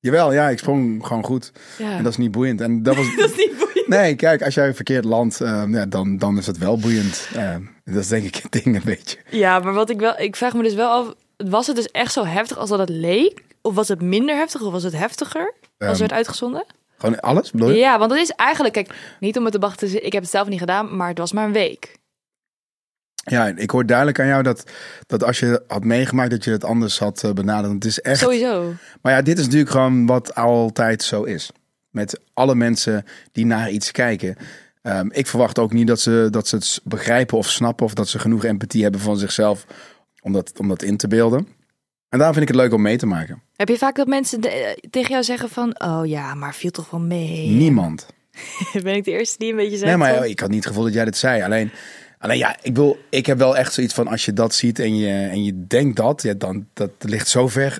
Jawel, 0.00 0.32
ja, 0.32 0.48
ik 0.48 0.58
sprong 0.58 1.06
gewoon 1.06 1.24
goed. 1.24 1.52
Ja. 1.78 1.96
En 1.96 2.02
dat 2.02 2.12
is 2.12 2.18
niet 2.18 2.30
boeiend. 2.30 2.60
En 2.60 2.82
dat 2.82 2.96
was... 2.96 3.14
Dat 3.16 3.30
is 3.30 3.36
niet 3.36 3.56
boeiend. 3.58 3.88
Nee, 3.88 4.14
kijk, 4.14 4.42
als 4.42 4.54
jij 4.54 4.74
verkeerd 4.74 5.04
landt, 5.04 5.40
ehm, 5.40 5.74
ja, 5.74 5.86
dan, 5.86 6.16
dan 6.18 6.38
is 6.38 6.46
het 6.46 6.58
wel 6.58 6.78
boeiend. 6.78 7.28
Ehm, 7.34 7.62
dat 7.84 7.94
is 7.96 8.08
denk 8.08 8.24
ik 8.24 8.34
het 8.36 8.52
ding 8.52 8.76
een 8.76 8.82
beetje. 8.84 9.18
Ja, 9.30 9.58
maar 9.58 9.72
wat 9.72 9.90
ik 9.90 9.98
wel, 10.00 10.18
ik 10.20 10.36
vraag 10.36 10.54
me 10.54 10.62
dus 10.62 10.74
wel 10.74 10.90
af, 10.90 11.14
was 11.36 11.66
het 11.66 11.76
dus 11.76 11.86
echt 11.90 12.12
zo 12.12 12.24
heftig 12.24 12.56
als 12.58 12.68
dat 12.70 12.78
het 12.78 12.88
leek? 12.88 13.42
Of 13.62 13.74
was 13.74 13.88
het 13.88 14.02
minder 14.02 14.36
heftig 14.36 14.60
of 14.62 14.72
was 14.72 14.82
het 14.82 14.96
heftiger 14.96 15.54
als 15.78 15.88
het 15.88 15.98
werd 15.98 16.12
uitgezonden? 16.12 16.64
Gewoon 17.00 17.20
alles, 17.20 17.50
bedoel 17.50 17.70
je? 17.70 17.76
Ja, 17.76 17.98
want 17.98 18.10
dat 18.10 18.20
is 18.20 18.30
eigenlijk, 18.30 18.74
kijk, 18.74 19.16
niet 19.20 19.38
om 19.38 19.44
het 19.44 19.52
te 19.52 19.58
wachten, 19.58 20.04
ik 20.04 20.12
heb 20.12 20.22
het 20.22 20.30
zelf 20.30 20.48
niet 20.48 20.58
gedaan, 20.58 20.96
maar 20.96 21.08
het 21.08 21.18
was 21.18 21.32
maar 21.32 21.44
een 21.44 21.52
week. 21.52 21.98
Ja, 23.14 23.46
ik 23.46 23.70
hoor 23.70 23.86
duidelijk 23.86 24.20
aan 24.20 24.26
jou 24.26 24.42
dat, 24.42 24.70
dat 25.06 25.24
als 25.24 25.38
je 25.38 25.62
had 25.66 25.84
meegemaakt 25.84 26.30
dat 26.30 26.44
je 26.44 26.50
het 26.50 26.64
anders 26.64 26.98
had 26.98 27.24
eh, 27.24 27.32
benaderd. 27.32 27.72
Het 27.72 27.84
is 27.84 28.00
echt. 28.00 28.18
Sowieso. 28.18 28.72
Maar 29.02 29.12
ja, 29.12 29.22
dit 29.22 29.38
is 29.38 29.44
natuurlijk 29.44 29.70
gewoon 29.70 30.06
wat 30.06 30.34
altijd 30.34 31.02
zo 31.02 31.22
is. 31.22 31.50
Met 31.90 32.20
alle 32.34 32.54
mensen 32.54 33.04
die 33.32 33.46
naar 33.46 33.70
iets 33.70 33.90
kijken. 33.90 34.36
Ehm, 34.82 35.08
ik 35.10 35.26
verwacht 35.26 35.58
ook 35.58 35.72
niet 35.72 35.86
dat 35.86 36.00
ze, 36.00 36.28
dat 36.30 36.48
ze 36.48 36.56
het 36.56 36.80
begrijpen 36.84 37.38
of 37.38 37.48
snappen. 37.48 37.86
Of 37.86 37.94
dat 37.94 38.08
ze 38.08 38.18
genoeg 38.18 38.44
empathie 38.44 38.82
hebben 38.82 39.00
van 39.00 39.16
zichzelf 39.16 39.66
om 40.20 40.32
dat, 40.32 40.52
om 40.58 40.68
dat 40.68 40.82
in 40.82 40.96
te 40.96 41.08
beelden. 41.08 41.48
En 42.10 42.18
daarom 42.18 42.36
vind 42.36 42.48
ik 42.48 42.54
het 42.54 42.62
leuk 42.64 42.72
om 42.74 42.82
mee 42.82 42.96
te 42.96 43.06
maken. 43.06 43.42
Heb 43.56 43.68
je 43.68 43.78
vaak 43.78 43.96
dat 43.96 44.06
mensen 44.06 44.40
de- 44.40 44.82
tegen 44.90 45.10
jou 45.10 45.24
zeggen 45.24 45.48
van, 45.48 45.80
oh 45.80 46.00
ja, 46.06 46.34
maar 46.34 46.54
viel 46.54 46.70
toch 46.70 46.90
wel 46.90 47.00
mee? 47.00 47.48
Niemand. 47.48 48.06
Ben 48.82 48.94
ik 48.94 49.04
de 49.04 49.10
eerste 49.10 49.38
die 49.38 49.50
een 49.50 49.56
beetje 49.56 49.70
zegt? 49.76 49.84
Nee, 49.84 49.96
maar 49.96 50.14
van- 50.14 50.24
ik 50.24 50.40
had 50.40 50.48
niet 50.48 50.58
het 50.58 50.66
gevoel 50.66 50.84
dat 50.84 50.92
jij 50.94 51.04
dit 51.04 51.16
zei. 51.16 51.42
Alleen, 51.42 51.70
alleen 52.18 52.38
ja, 52.38 52.56
ik, 52.62 52.74
wil, 52.76 52.98
ik 53.10 53.26
heb 53.26 53.38
wel 53.38 53.56
echt 53.56 53.72
zoiets 53.72 53.94
van 53.94 54.08
als 54.08 54.24
je 54.24 54.32
dat 54.32 54.54
ziet 54.54 54.78
en 54.78 54.96
je, 54.96 55.12
en 55.28 55.44
je 55.44 55.66
denkt 55.66 55.96
dat, 55.96 56.22
ja, 56.22 56.34
dan 56.34 56.66
dat 56.72 56.90
ligt 56.98 57.28
zo 57.28 57.48
ver 57.48 57.78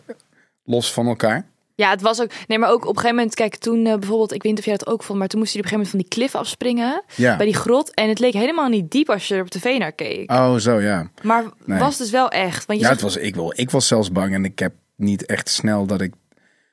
los 0.65 0.93
van 0.93 1.07
elkaar. 1.07 1.47
Ja, 1.81 1.91
het 1.91 2.01
was 2.01 2.21
ook. 2.21 2.31
Nee, 2.47 2.59
maar 2.59 2.71
ook 2.71 2.83
op 2.83 2.89
een 2.89 2.95
gegeven 2.95 3.15
moment, 3.17 3.35
kijk, 3.35 3.57
toen 3.57 3.87
eh, 3.87 3.95
bijvoorbeeld, 3.99 4.33
ik 4.33 4.43
weet 4.43 4.53
niet 4.53 4.61
of 4.61 4.67
jij 4.67 4.77
dat 4.77 4.87
ook 4.89 5.03
vond, 5.03 5.19
maar 5.19 5.29
toen 5.29 5.39
moest 5.41 5.53
hij 5.53 5.61
op 5.63 5.67
een 5.67 5.73
gegeven 5.73 5.97
moment 5.99 6.11
van 6.15 6.19
die 6.25 6.31
klif 6.31 6.41
afspringen 6.43 7.03
Ja. 7.17 7.37
bij 7.37 7.47
die 7.47 7.55
grot. 7.55 7.95
En 7.95 8.09
het 8.09 8.19
leek 8.19 8.33
helemaal 8.33 8.69
niet 8.69 8.91
diep 8.91 9.11
als 9.11 9.29
je 9.29 9.35
er 9.35 9.41
op 9.41 9.49
tv 9.51 9.79
naar 9.79 9.93
keek. 9.93 10.31
Oh, 10.31 10.55
zo 10.57 10.81
ja. 10.81 11.11
Maar 11.23 11.45
Nee. 11.65 11.79
was 11.79 11.97
dus 11.99 12.11
wel 12.11 12.29
echt. 12.31 12.67
Want 12.67 12.79
je 12.81 12.85
Ja, 12.85 12.91
zag- 12.93 13.03
het 13.03 13.15
was, 13.15 13.17
ik, 13.17 13.35
wil, 13.35 13.53
ik 13.57 13.71
was 13.71 13.87
zelfs 13.87 14.13
bang 14.13 14.35
en 14.35 14.45
ik 14.45 14.59
heb 14.59 14.73
niet 14.97 15.27
echt 15.27 15.49
snel 15.49 15.87
dat 15.87 16.01
ik. 16.01 16.13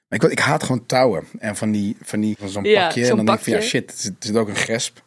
Ik, 0.10 0.24
ik 0.24 0.40
haat 0.40 0.64
gewoon 0.64 0.86
touwen 0.86 1.24
en 1.40 1.56
van 1.56 1.72
die 1.72 1.98
van 2.02 2.20
die 2.20 2.36
van 2.40 2.50
zo'n 2.50 2.64
Ja, 2.64 2.86
pakje. 2.86 3.02
en 3.10 3.16
dan 3.16 3.26
denk 3.26 3.38
ik 3.38 3.44
van 3.44 3.54
ja, 3.54 3.62
shit, 3.62 3.92
er 3.92 3.98
zit, 3.98 4.12
er 4.20 4.26
zit 4.28 4.36
ook 4.36 4.48
een 4.48 4.56
gesp. 4.56 5.02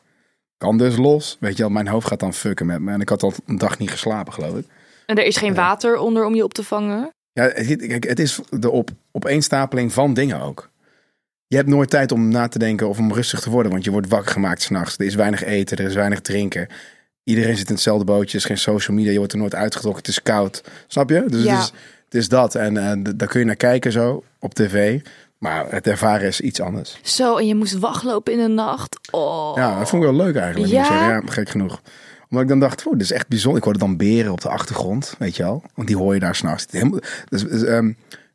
Kan 0.58 0.78
dus 0.78 0.96
los. 0.96 1.36
Weet 1.40 1.56
je 1.56 1.62
wel, 1.62 1.70
mijn 1.72 1.88
hoofd 1.88 2.06
gaat 2.06 2.20
dan 2.20 2.34
fucken 2.34 2.66
met 2.66 2.80
me. 2.80 2.92
En 2.92 3.00
ik 3.00 3.08
had 3.08 3.22
al 3.22 3.32
een 3.46 3.58
dag 3.58 3.78
niet 3.78 3.90
geslapen, 3.90 4.32
geloof 4.32 4.56
ik. 4.56 4.64
En 5.06 5.16
er 5.16 5.24
is 5.24 5.36
geen 5.36 5.54
water 5.54 5.96
onder 5.96 6.24
om 6.24 6.34
je 6.34 6.44
op 6.44 6.54
te 6.54 6.64
vangen. 6.64 7.10
Ja, 7.32 7.42
het, 7.54 8.04
het 8.08 8.18
is 8.18 8.40
de 8.50 8.70
op, 8.70 8.90
opeenstapeling 9.12 9.92
van 9.92 10.14
dingen 10.14 10.40
ook. 10.40 10.70
Je 11.46 11.56
hebt 11.56 11.68
nooit 11.68 11.90
tijd 11.90 12.12
om 12.12 12.28
na 12.28 12.48
te 12.48 12.58
denken 12.58 12.88
of 12.88 12.98
om 12.98 13.12
rustig 13.12 13.40
te 13.40 13.50
worden, 13.50 13.72
want 13.72 13.84
je 13.84 13.90
wordt 13.90 14.08
wakker 14.08 14.32
gemaakt 14.32 14.62
s'nachts. 14.62 14.98
Er 14.98 15.04
is 15.06 15.14
weinig 15.14 15.44
eten, 15.44 15.76
er 15.76 15.84
is 15.86 15.94
weinig 15.94 16.20
drinken. 16.20 16.68
Iedereen 17.24 17.56
zit 17.56 17.68
in 17.68 17.74
hetzelfde 17.74 18.04
bootje, 18.04 18.30
er 18.30 18.34
is 18.34 18.44
geen 18.44 18.58
social 18.58 18.96
media, 18.96 19.12
je 19.12 19.18
wordt 19.18 19.32
er 19.32 19.38
nooit 19.38 19.54
uitgetrokken, 19.54 20.00
het 20.02 20.10
is 20.10 20.22
koud. 20.22 20.64
Snap 20.86 21.10
je? 21.10 21.24
Dus 21.26 21.42
Ja. 21.42 21.54
het, 21.54 21.62
is, 21.62 21.72
het 22.04 22.14
is 22.14 22.28
dat. 22.28 22.54
En 22.54 22.76
eh, 22.76 23.12
daar 23.16 23.28
kun 23.28 23.40
je 23.40 23.46
naar 23.46 23.56
kijken 23.56 23.92
zo 23.92 24.22
op 24.38 24.54
tv. 24.54 25.00
Maar 25.38 25.66
het 25.70 25.86
ervaren 25.86 26.26
is 26.26 26.40
iets 26.40 26.60
anders. 26.60 26.98
Zo, 27.02 27.36
en 27.36 27.46
je 27.46 27.54
moest 27.54 27.78
wachtlopen 27.78 28.32
in 28.32 28.38
de 28.38 28.48
nacht. 28.48 28.98
Oh. 29.10 29.52
Ja, 29.56 29.78
dat 29.78 29.88
vond 29.88 30.02
ik 30.04 30.08
wel 30.10 30.18
leuk 30.18 30.36
eigenlijk. 30.36 30.72
Ja? 30.72 30.84
zeggen. 30.84 31.08
ja 31.08 31.22
gek 31.26 31.48
genoeg. 31.48 31.80
Omdat 32.28 32.42
ik 32.42 32.48
dan 32.48 32.60
dacht, 32.60 32.86
oh, 32.86 32.92
dit 32.92 33.02
is 33.02 33.12
echt 33.12 33.28
bijzonder. 33.28 33.58
Ik 33.58 33.64
hoorde 33.64 33.78
dan 33.78 33.96
beren 33.96 34.32
op 34.32 34.40
de 34.40 34.48
achtergrond, 34.48 35.14
weet 35.18 35.36
je 35.36 35.42
wel. 35.42 35.62
Want 35.74 35.88
die 35.88 35.96
hoor 35.96 36.14
je 36.14 36.20
daar 36.20 36.34
s'nachts. 36.34 36.66
Dus, 36.66 36.82
dus, 37.28 37.62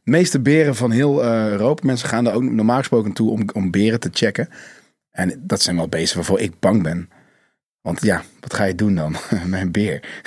meeste 0.05 0.39
beren 0.39 0.75
van 0.75 0.91
heel 0.91 1.23
eh, 1.23 1.47
Europa, 1.49 1.85
mensen 1.85 2.09
gaan 2.09 2.23
daar 2.23 2.33
ook 2.33 2.43
normaal 2.43 2.77
gesproken 2.77 3.11
toe 3.13 3.29
om, 3.31 3.45
om 3.53 3.71
beren 3.71 3.99
te 3.99 4.09
checken. 4.13 4.49
En 5.11 5.41
dat 5.43 5.61
zijn 5.61 5.75
wel 5.75 5.87
beesten 5.87 6.17
waarvoor 6.17 6.39
ik 6.39 6.59
bang 6.59 6.83
ben. 6.83 7.09
Want 7.81 8.01
ja, 8.01 8.23
wat 8.39 8.53
ga 8.53 8.63
je 8.63 8.75
doen 8.75 8.95
dan 8.95 9.15
met 9.47 9.61
een 9.61 9.71
beer? 9.71 10.21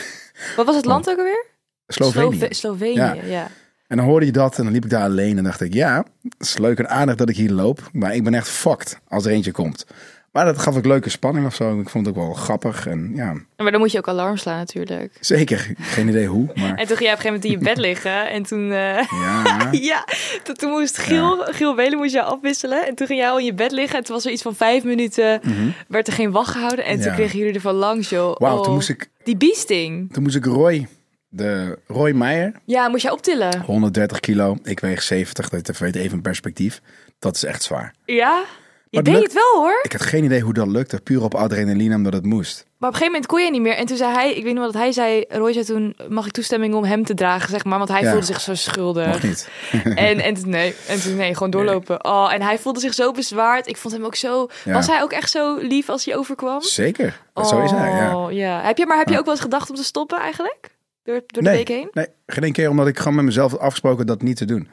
Wat 0.57 0.67
was 0.67 0.77
het 0.77 0.85
land 0.85 1.09
ook 1.11 1.19
alweer? 1.19 1.47
Slovenië. 1.87 2.37
Slove- 2.39 2.55
Slovenië, 2.55 2.95
Ja. 2.95 3.13
ja. 3.25 3.49
En 3.87 3.97
dan 3.97 4.07
hoorde 4.07 4.27
je 4.27 4.33
dat 4.33 4.59
en 4.59 4.65
dan 4.65 4.73
liep 4.73 4.85
ik 4.85 4.91
daar 4.91 5.03
alleen 5.03 5.39
en 5.39 5.45
dacht 5.45 5.61
ik, 5.61 5.75
ja, 5.75 6.05
het 6.23 6.35
is 6.39 6.59
leuk 6.59 6.79
en 6.79 6.89
aardig 6.89 7.15
dat 7.15 7.29
ik 7.29 7.37
hier 7.37 7.51
loop. 7.51 7.89
Maar 7.93 8.15
ik 8.15 8.25
ben 8.25 8.35
echt 8.35 8.49
fucked 8.49 8.99
als 9.09 9.25
er 9.25 9.31
eentje 9.33 9.51
komt. 9.53 9.87
Maar 10.33 10.45
dat 10.45 10.59
gaf 10.59 10.77
ook 10.77 10.85
leuke 10.85 11.11
spanning 11.11 11.47
of 11.47 11.55
zo. 11.55 11.81
Ik 11.81 11.89
vond 11.89 12.07
het 12.07 12.17
ook 12.17 12.23
wel 12.25 12.35
grappig. 12.35 12.87
En 12.87 13.11
ja, 13.15 13.33
Maar 13.57 13.71
dan 13.71 13.81
moet 13.81 13.93
je 13.93 13.99
ook 13.99 14.09
alarm 14.09 14.37
slaan 14.37 14.57
natuurlijk. 14.57 15.17
zeker. 15.21 15.71
Geen 15.81 16.09
idee 16.09 16.27
hoe, 16.27 16.47
maar 16.55 16.75
En 16.75 16.87
toen 16.87 16.97
ging 16.97 17.01
jij 17.01 17.13
op 17.13 17.17
een 17.25 17.25
gegeven 17.25 17.25
moment 17.27 17.45
in 17.45 17.51
je 17.51 17.59
bed 17.59 17.77
liggen. 17.79 18.31
En 18.31 18.43
toen, 18.43 18.73
eh, 18.73 19.03
ja. 19.11 19.69
ja, 19.91 20.05
toen, 20.43 20.55
toen 20.55 20.71
moest 20.71 20.99
Giel, 20.99 21.37
Giel 21.45 21.77
Welen 21.77 21.99
moest 21.99 22.13
jou 22.13 22.27
afwisselen. 22.27 22.87
En 22.87 22.95
toen 22.95 23.07
ging 23.07 23.19
jij 23.21 23.31
al 23.31 23.39
in 23.39 23.45
je 23.45 23.55
bed 23.55 23.73
liggen. 23.73 23.99
En 23.99 24.05
toen 24.05 24.15
was 24.15 24.25
er 24.25 24.33
iets 24.33 24.43
van 24.43 24.55
vijf 24.55 24.85
minuten, 24.85 25.41
werd 25.89 26.07
er 26.07 26.13
geen 26.13 26.31
wacht 26.31 26.51
gehouden. 26.51 26.85
En 26.85 26.91
toen 26.91 27.01
Mhm. 27.01 27.09
Ja. 27.09 27.15
kregen 27.15 27.39
jullie 27.39 27.55
ervan 27.55 27.75
langs, 27.75 28.09
joh. 28.09 28.37
Wauw, 28.37 28.57
Oh, 28.59 28.63
toen 28.65 28.75
moest 28.75 28.89
ik, 28.89 29.09
Die 29.25 29.37
biesting. 29.37 30.13
toen 30.13 30.23
moest 30.23 30.37
ik 30.37 30.45
Roy, 30.45 30.87
de 31.29 31.79
Roy 31.87 32.11
Meijer, 32.13 32.53
Ja, 32.65 32.89
moest 32.89 33.03
jij 33.03 33.13
optillen? 33.13 33.61
130 33.63 34.21
kilo. 34.21 34.57
Ik 34.63 34.81
weeg 34.81 35.03
70, 35.03 35.49
dat 35.49 35.79
weet 35.79 35.95
even 35.97 36.13
een 36.17 36.23
perspectief. 36.23 36.81
Dat 37.19 37.35
is 37.37 37.45
echt 37.45 37.63
zwaar. 37.63 37.95
Ja? 38.05 38.43
Je 38.90 39.02
deed 39.02 39.23
het 39.23 39.33
wel, 39.33 39.54
hoor. 39.57 39.80
Ik 39.83 39.92
had 39.92 40.02
geen 40.02 40.25
idee 40.25 40.40
hoe 40.40 40.52
dat 40.52 40.66
lukte. 40.66 41.00
Puur 41.00 41.23
op 41.23 41.35
adrenaline, 41.35 41.95
omdat 41.95 42.12
het 42.12 42.25
moest. 42.25 42.57
Maar 42.78 42.88
op 42.88 42.95
een 42.95 43.00
gegeven 43.00 43.07
moment 43.12 43.26
kon 43.26 43.45
je 43.45 43.50
niet 43.50 43.61
meer. 43.61 43.75
En 43.75 43.87
toen 43.87 43.97
zei 43.97 44.12
hij, 44.12 44.35
ik 44.35 44.42
weet 44.45 44.52
niet 44.52 44.62
wat 44.62 44.75
hij 44.75 44.92
zei. 44.92 45.25
Roy 45.28 45.52
zei 45.52 45.64
toen, 45.64 45.97
mag 46.09 46.26
ik 46.26 46.33
toestemming 46.33 46.75
om 46.75 46.85
hem 46.85 47.04
te 47.04 47.14
dragen, 47.14 47.50
zeg 47.50 47.64
maar. 47.64 47.78
Want 47.78 47.90
hij 47.90 48.02
Ja. 48.02 48.11
voelde 48.11 48.26
zich 48.26 48.40
zo 48.40 48.54
schuldig. 48.54 49.07
Nog 49.07 49.23
niet. 49.23 49.49
En, 49.95 50.21
en 50.21 50.35
toen, 50.35 50.49
nee, 50.50 50.75
en 50.88 51.00
toen 51.00 51.16
nee, 51.16 51.33
gewoon 51.35 51.50
doorlopen. 51.50 52.04
Oh, 52.04 52.33
en 52.33 52.42
hij 52.42 52.59
voelde 52.59 52.80
zich 52.80 52.95
zo 52.95 53.12
bezwaard. 53.12 53.66
Ik 53.66 53.76
vond 53.76 53.95
hem 53.95 54.04
ook 54.04 54.14
zo. 54.14 54.47
Ja. 54.64 54.73
Was 54.73 54.87
hij 54.87 55.02
ook 55.02 55.12
echt 55.12 55.30
zo 55.30 55.57
lief 55.57 55.88
als 55.88 56.04
hij 56.04 56.16
overkwam? 56.16 56.62
Zeker. 56.62 57.21
Zo 57.45 57.62
is 57.62 57.71
hij, 57.71 57.90
ja. 57.90 58.16
Oh, 58.16 58.33
ja. 58.33 58.61
Heb 58.62 58.78
je, 58.78 58.87
maar 58.87 58.99
heb 58.99 59.09
je 59.09 59.18
ook 59.18 59.25
wel 59.25 59.35
eens 59.35 59.42
gedacht 59.42 59.71
om 59.71 59.76
te 59.76 59.85
stoppen 59.85 60.18
eigenlijk? 60.18 60.76
Door, 61.02 61.14
door 61.26 61.42
de 61.42 61.49
Nee, 61.49 61.57
week 61.57 61.68
heen? 61.68 61.88
nee, 61.92 62.07
geen 62.26 62.52
keer 62.52 62.71
omdat 62.71 62.87
ik 62.87 62.99
gewoon 62.99 63.14
met 63.14 63.25
mezelf 63.25 63.50
had 63.50 63.61
afgesproken 63.61 64.07
dat 64.07 64.23
niet 64.23 64.37
te 64.37 64.45
doen. 64.45 64.68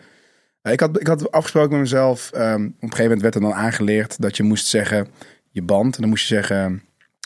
Ik 0.72 0.80
had, 0.80 1.00
ik 1.00 1.08
had 1.08 1.32
afgesproken 1.32 1.72
met 1.72 1.80
mezelf, 1.80 2.32
ehm, 2.32 2.54
op 2.54 2.72
een 2.72 2.74
gegeven 2.80 3.04
moment 3.04 3.22
werd 3.22 3.36
er 3.36 3.42
dan 3.42 3.54
aangeleerd 3.54 4.22
dat 4.22 4.38
je 4.38 4.44
moest 4.44 4.68
zeggen, 4.68 5.08
je 5.50 5.62
band, 5.62 5.96
en 5.96 6.02
dan 6.02 6.10
moest 6.10 6.28
je 6.28 6.34
zeggen, 6.34 6.84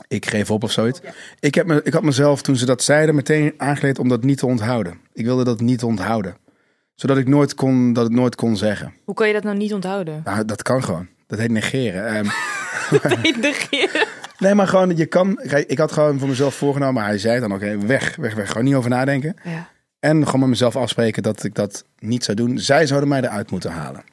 ik 0.08 0.25
geef 0.25 0.51
op 0.51 0.63
of 0.63 0.72
zoiets. 0.72 1.01
Ik, 1.39 1.55
heb 1.55 1.67
me, 1.67 1.81
ik 1.84 1.93
had 1.93 2.03
mezelf, 2.03 2.41
toen 2.41 2.55
ze 2.55 2.65
dat 2.65 2.84
zeiden, 2.84 3.15
meteen 3.15 3.53
aangeleerd 3.58 4.00
om 4.00 4.08
dat 4.08 4.24
niet 4.24 4.38
te 4.38 4.46
onthouden. 4.46 5.00
Ik 5.13 5.25
wilde 5.25 5.43
dat 5.43 5.62
niet 5.62 5.84
onthouden. 5.84 6.38
Zodat 6.96 7.17
ik 7.17 7.27
nooit 7.27 7.53
kon, 7.55 7.93
dat 7.93 8.03
het 8.03 8.13
nooit 8.13 8.36
kon 8.36 8.58
zeggen. 8.58 8.93
Hoe 9.03 9.15
kan 9.15 9.27
je 9.27 9.34
dat 9.34 9.43
nou 9.43 9.58
niet 9.58 9.74
onthouden? 9.74 10.22
Nou, 10.24 10.46
dat 10.46 10.62
kan 10.62 10.84
gewoon. 10.84 11.08
Dat 11.27 11.39
heet 11.39 11.51
negeren. 11.51 12.05
Ehm, 12.08 12.25
Negeren. 13.41 14.08
nee, 14.39 14.55
maar 14.55 14.67
gewoon, 14.67 14.96
je 14.96 15.05
kan, 15.05 15.39
ik 15.67 15.77
had 15.77 15.91
gewoon 15.91 16.19
voor 16.19 16.27
mezelf 16.27 16.55
voorgenomen, 16.55 16.93
maar 16.93 17.05
hij 17.05 17.17
zei 17.17 17.39
dan, 17.39 17.53
oké, 17.53 17.77
weg, 17.77 18.15
weg, 18.15 18.34
weg. 18.34 18.48
Gewoon 18.48 18.63
niet 18.63 18.75
over 18.75 18.89
nadenken. 18.89 19.36
Ja. 19.43 19.69
En 20.00 20.25
gewoon 20.25 20.39
met 20.39 20.50
mezelf 20.50 20.75
afspreken 20.75 21.24
dat 21.24 21.44
ik 21.44 21.56
dat 21.56 21.84
niet 22.00 22.24
zou 22.24 22.38
doen. 22.38 22.58
Zij 22.60 22.86
zouden 22.86 23.10
mij 23.10 23.22
eruit 23.22 23.51
moeten 23.51 23.72
halen. 23.72 24.03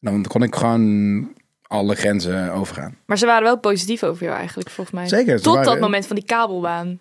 Dan 0.00 0.24
kon 0.24 0.42
ik 0.42 0.54
gewoon 0.54 1.28
alle 1.62 1.94
grenzen 1.94 2.52
overgaan. 2.52 2.96
Maar 3.06 3.18
ze 3.18 3.26
waren 3.26 3.42
wel 3.42 3.58
positief 3.58 4.02
over 4.02 4.24
jou 4.24 4.36
eigenlijk, 4.36 4.70
volgens 4.70 4.96
mij. 4.96 5.08
Zeker, 5.08 5.36
ze 5.38 5.44
Tot 5.44 5.54
waren- 5.54 5.70
dat 5.70 5.80
moment 5.80 6.06
van 6.06 6.16
die 6.16 6.24
kabelbaan. 6.24 7.00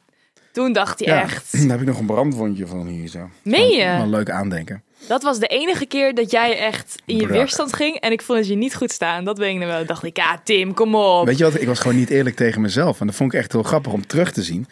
Toen 0.52 0.74
dacht 0.74 1.00
hij 1.00 1.14
Ja, 1.16 1.22
echt. 1.22 1.52
Daar 1.62 1.70
heb 1.70 1.80
ik 1.82 1.86
nog 1.88 2.00
een 2.00 2.06
brandwondje 2.06 2.68
van 2.68 2.88
hier 2.88 3.08
zo. 3.08 3.30
Meen 3.44 3.70
je? 3.70 3.86
Wel 3.98 4.08
leuk 4.10 4.30
aandenken. 4.30 4.84
Dat 5.08 5.24
was 5.24 5.40
de 5.40 5.48
enige 5.48 5.86
keer 5.86 6.14
dat 6.16 6.32
jij 6.32 6.58
echt 6.58 6.96
in 7.06 7.16
je 7.16 7.22
Brak. 7.22 7.34
weerstand 7.38 7.74
ging. 7.74 7.96
En 8.00 8.12
ik 8.12 8.22
vond 8.22 8.38
het 8.40 8.48
je 8.48 8.56
niet 8.56 8.76
goed 8.76 8.92
staan. 8.92 9.24
Dat 9.26 9.38
weet 9.38 9.54
ik 9.54 9.60
nog 9.60 9.70
wel. 9.70 9.86
dacht 9.86 10.04
ik, 10.04 10.18
ja, 10.18 10.40
Tim, 10.44 10.74
kom 10.74 10.96
op. 10.96 11.26
Weet 11.26 11.38
je 11.38 11.44
wat? 11.44 11.62
Ik 11.62 11.68
was 11.68 11.80
gewoon 11.80 11.98
niet 11.98 12.10
eerlijk 12.10 12.36
tegen 12.36 12.62
mezelf. 12.62 13.00
En 13.00 13.08
dat 13.08 13.16
vond 13.16 13.34
ik 13.34 13.40
echt 13.40 13.52
heel 13.52 13.64
grappig 13.64 13.94
om 13.94 14.08
terug 14.08 14.32
te 14.32 14.44
zien. 14.44 14.68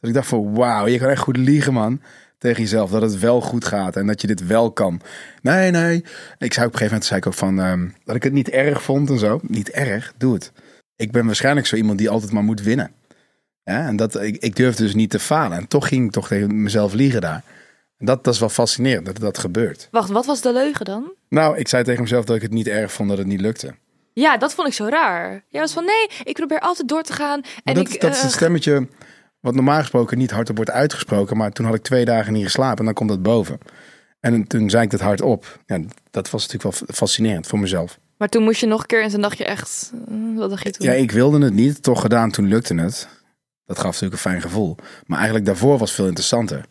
Dat 0.00 0.10
ik 0.10 0.16
dacht 0.16 0.28
van 0.28 0.54
wauw, 0.54 0.86
je 0.86 0.98
kan 0.98 1.08
echt 1.08 1.20
goed 1.22 1.36
liegen 1.36 1.72
man. 1.72 2.00
Tegen 2.42 2.62
jezelf. 2.62 2.90
Dat 2.90 3.02
het 3.02 3.18
wel 3.18 3.40
goed 3.40 3.64
gaat. 3.64 3.96
En 3.96 4.06
dat 4.06 4.20
je 4.20 4.26
dit 4.26 4.46
wel 4.46 4.72
kan. 4.72 5.00
Nee, 5.42 5.70
nee. 5.70 6.04
Ik 6.38 6.52
zei 6.52 6.66
op 6.66 6.72
een 6.72 6.78
gegeven 6.78 6.84
moment 6.84 7.04
zei 7.04 7.20
ik 7.20 7.26
ook 7.26 7.34
van 7.34 7.60
ehm, 7.60 7.88
dat 8.04 8.16
ik 8.16 8.22
het 8.22 8.32
niet 8.32 8.48
erg 8.48 8.82
vond 8.82 9.10
en 9.10 9.18
zo. 9.18 9.40
Niet 9.42 9.70
erg, 9.70 10.12
doe 10.16 10.34
het. 10.34 10.52
Ik 10.96 11.12
ben 11.12 11.26
waarschijnlijk 11.26 11.66
zo 11.66 11.76
iemand 11.76 11.98
die 11.98 12.10
altijd 12.10 12.32
maar 12.32 12.42
moet 12.42 12.62
winnen. 12.62 12.92
Ja, 13.64 13.86
en 13.86 13.96
dat, 13.96 14.22
ik, 14.22 14.36
ik 14.36 14.56
durfde 14.56 14.82
dus 14.82 14.94
niet 14.94 15.10
te 15.10 15.18
falen. 15.18 15.58
En 15.58 15.68
toch 15.68 15.88
ging 15.88 16.06
ik 16.06 16.12
toch 16.12 16.26
tegen 16.26 16.62
mezelf 16.62 16.92
liegen 16.92 17.20
daar. 17.20 17.42
Dat, 17.98 18.24
dat 18.24 18.34
is 18.34 18.40
wel 18.40 18.48
fascinerend 18.48 19.06
dat 19.06 19.16
dat 19.16 19.38
gebeurt. 19.38 19.88
Wacht, 19.90 20.10
wat 20.10 20.26
was 20.26 20.40
de 20.40 20.52
leugen 20.52 20.84
dan? 20.84 21.12
Nou, 21.28 21.58
ik 21.58 21.68
zei 21.68 21.84
tegen 21.84 22.02
mezelf 22.02 22.24
dat 22.24 22.36
ik 22.36 22.42
het 22.42 22.52
niet 22.52 22.66
erg 22.66 22.92
vond 22.92 23.08
dat 23.08 23.18
het 23.18 23.26
niet 23.26 23.40
lukte. 23.40 23.74
Ja, 24.12 24.36
dat 24.36 24.54
vond 24.54 24.68
ik 24.68 24.74
zo 24.74 24.86
raar. 24.88 25.44
Jij 25.48 25.60
was 25.60 25.72
van, 25.72 25.84
nee, 25.84 26.08
ik 26.24 26.34
probeer 26.34 26.60
altijd 26.60 26.88
door 26.88 27.02
te 27.02 27.12
gaan. 27.12 27.40
En 27.64 27.74
dat, 27.74 27.92
ik, 27.92 28.00
dat 28.00 28.10
is 28.10 28.16
eh, 28.16 28.22
het 28.22 28.32
stemmetje 28.32 28.88
wat 29.42 29.54
normaal 29.54 29.80
gesproken 29.80 30.18
niet 30.18 30.30
hardop 30.30 30.56
wordt 30.56 30.70
uitgesproken. 30.70 31.36
Maar 31.36 31.52
toen 31.52 31.66
had 31.66 31.74
ik 31.74 31.82
twee 31.82 32.04
dagen 32.04 32.32
niet 32.32 32.44
geslapen 32.44 32.78
en 32.78 32.84
dan 32.84 32.94
komt 32.94 33.08
dat 33.08 33.22
boven. 33.22 33.58
En 34.20 34.46
toen 34.46 34.70
zei 34.70 34.84
ik 34.84 34.90
het 34.90 35.00
hardop. 35.00 35.58
Ja, 35.66 35.80
dat 36.10 36.30
was 36.30 36.46
natuurlijk 36.46 36.78
wel 36.78 36.96
fascinerend 36.96 37.46
voor 37.46 37.58
mezelf. 37.58 37.98
Maar 38.18 38.28
toen 38.28 38.42
moest 38.42 38.60
je 38.60 38.66
nog 38.66 38.80
een 38.80 38.86
keer 38.86 39.02
en 39.02 39.10
toen 39.10 39.20
dacht 39.20 39.38
je 39.38 39.44
echt, 39.44 39.92
eh, 40.08 40.36
wat 40.36 40.50
dacht 40.50 40.62
je 40.62 40.70
toen? 40.70 40.86
Ja, 40.86 40.92
ik 40.92 41.10
wilde 41.10 41.44
het 41.44 41.54
niet. 41.54 41.82
Toch 41.82 42.00
gedaan, 42.00 42.30
toen 42.30 42.48
lukte 42.48 42.74
het. 42.74 43.08
Dat 43.64 43.76
gaf 43.76 43.86
natuurlijk 43.86 44.12
een 44.12 44.30
fijn 44.30 44.40
gevoel. 44.40 44.76
Maar 45.06 45.16
eigenlijk 45.16 45.46
daarvoor 45.46 45.78
was 45.78 45.88
het 45.88 45.98
veel 45.98 46.06
interessanter. 46.06 46.64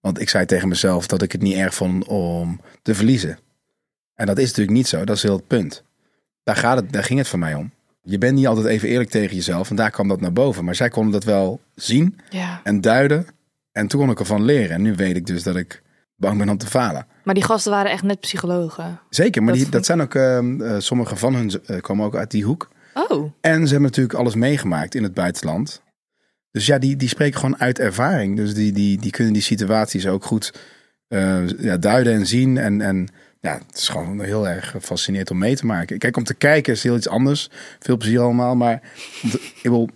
Want 0.00 0.20
ik 0.20 0.28
zei 0.28 0.46
tegen 0.46 0.68
mezelf 0.68 1.06
dat 1.06 1.22
ik 1.22 1.32
het 1.32 1.42
niet 1.42 1.56
erg 1.56 1.74
vond 1.74 2.06
om 2.06 2.60
te 2.82 2.94
verliezen. 2.94 3.38
En 4.14 4.26
dat 4.26 4.38
is 4.38 4.46
natuurlijk 4.46 4.76
niet 4.76 4.88
zo. 4.88 5.04
Dat 5.04 5.16
is 5.16 5.22
heel 5.22 5.36
het 5.36 5.46
punt. 5.46 5.82
Daar, 6.42 6.56
gaat 6.56 6.76
het, 6.76 6.92
daar 6.92 7.04
ging 7.04 7.18
het 7.18 7.28
voor 7.28 7.38
mij 7.38 7.54
om. 7.54 7.72
Je 8.02 8.18
bent 8.18 8.34
niet 8.34 8.46
altijd 8.46 8.66
even 8.66 8.88
eerlijk 8.88 9.10
tegen 9.10 9.36
jezelf. 9.36 9.70
En 9.70 9.76
daar 9.76 9.90
kwam 9.90 10.08
dat 10.08 10.20
naar 10.20 10.32
boven. 10.32 10.64
Maar 10.64 10.74
zij 10.74 10.88
konden 10.88 11.12
dat 11.12 11.24
wel 11.24 11.60
zien 11.74 12.18
Ja. 12.30 12.60
en 12.64 12.80
duiden. 12.80 13.26
En 13.72 13.86
toen 13.86 14.00
kon 14.00 14.10
ik 14.10 14.18
ervan 14.18 14.44
leren. 14.44 14.70
En 14.70 14.82
nu 14.82 14.94
weet 14.94 15.16
ik 15.16 15.26
dus 15.26 15.42
dat 15.42 15.56
ik 15.56 15.82
bang 16.16 16.38
ben 16.38 16.48
om 16.48 16.58
te 16.58 16.66
falen. 16.66 17.06
Maar 17.24 17.34
die 17.34 17.44
gasten 17.44 17.72
waren 17.72 17.90
echt 17.90 18.02
net 18.02 18.20
psychologen. 18.20 19.00
Zeker, 19.10 19.42
maar 19.42 19.52
Dat 19.52 19.62
die, 19.62 19.70
dat 19.72 19.86
zijn 19.86 20.00
ook, 20.00 20.14
ehm, 20.14 20.60
eh, 20.62 20.74
sommige 20.78 21.16
van 21.16 21.34
hun 21.34 21.50
eh, 21.66 21.80
komen 21.80 22.06
ook 22.06 22.16
uit 22.16 22.30
die 22.30 22.44
hoek. 22.44 22.68
Oh, 22.94 23.32
En 23.40 23.62
ze 23.64 23.72
hebben 23.72 23.82
natuurlijk 23.90 24.18
alles 24.18 24.34
meegemaakt 24.34 24.94
in 24.94 25.02
het 25.02 25.14
buitenland. 25.14 25.82
Dus 26.50 26.66
ja, 26.66 26.78
die, 26.78 26.96
die 26.96 27.08
spreken 27.08 27.40
gewoon 27.40 27.58
uit 27.60 27.78
ervaring. 27.78 28.36
Dus 28.36 28.54
die, 28.54 28.72
die, 28.72 28.98
die 29.00 29.10
kunnen 29.10 29.32
die 29.32 29.42
situaties 29.42 30.06
ook 30.06 30.24
goed 30.24 30.52
eh, 31.08 31.48
ja, 31.48 31.76
duiden 31.76 32.12
en 32.12 32.26
zien. 32.26 32.56
En, 32.58 32.80
en 32.80 33.08
ja, 33.40 33.60
het 33.66 33.76
is 33.78 33.88
gewoon 33.88 34.20
heel 34.20 34.48
erg 34.48 34.74
fascinerend 34.80 35.30
om 35.30 35.38
mee 35.38 35.56
te 35.56 35.66
maken. 35.66 35.98
Kijk, 35.98 36.16
om 36.16 36.24
te 36.24 36.34
kijken 36.34 36.72
is 36.72 36.82
heel 36.82 36.96
iets 36.96 37.08
anders. 37.08 37.50
Veel 37.78 37.96
plezier 37.96 38.20
allemaal. 38.20 38.56
Maar 38.56 38.80
te- 39.30 39.52
ik, 39.62 39.70
wil, 39.70 39.88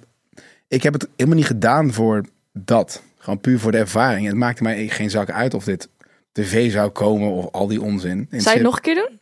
ik 0.68 0.82
heb 0.82 0.92
het 0.92 1.08
helemaal 1.16 1.38
niet 1.38 1.46
gedaan 1.46 1.92
voor 1.92 2.24
dat. 2.52 3.02
Gewoon 3.18 3.40
puur 3.40 3.58
voor 3.58 3.72
de 3.72 3.78
ervaring. 3.78 4.26
Het 4.26 4.36
maakte 4.36 4.62
mij 4.62 4.88
geen 4.88 5.10
zak 5.10 5.30
uit 5.30 5.54
of 5.54 5.64
dit 5.64 5.88
tv 6.32 6.72
zou 6.72 6.90
komen 6.90 7.30
of 7.30 7.52
al 7.52 7.66
die 7.66 7.82
onzin. 7.82 8.26
zou 8.30 8.42
je 8.42 8.50
het 8.50 8.62
nog 8.62 8.76
een 8.76 8.82
keer 8.82 8.94
doen? 8.94 9.20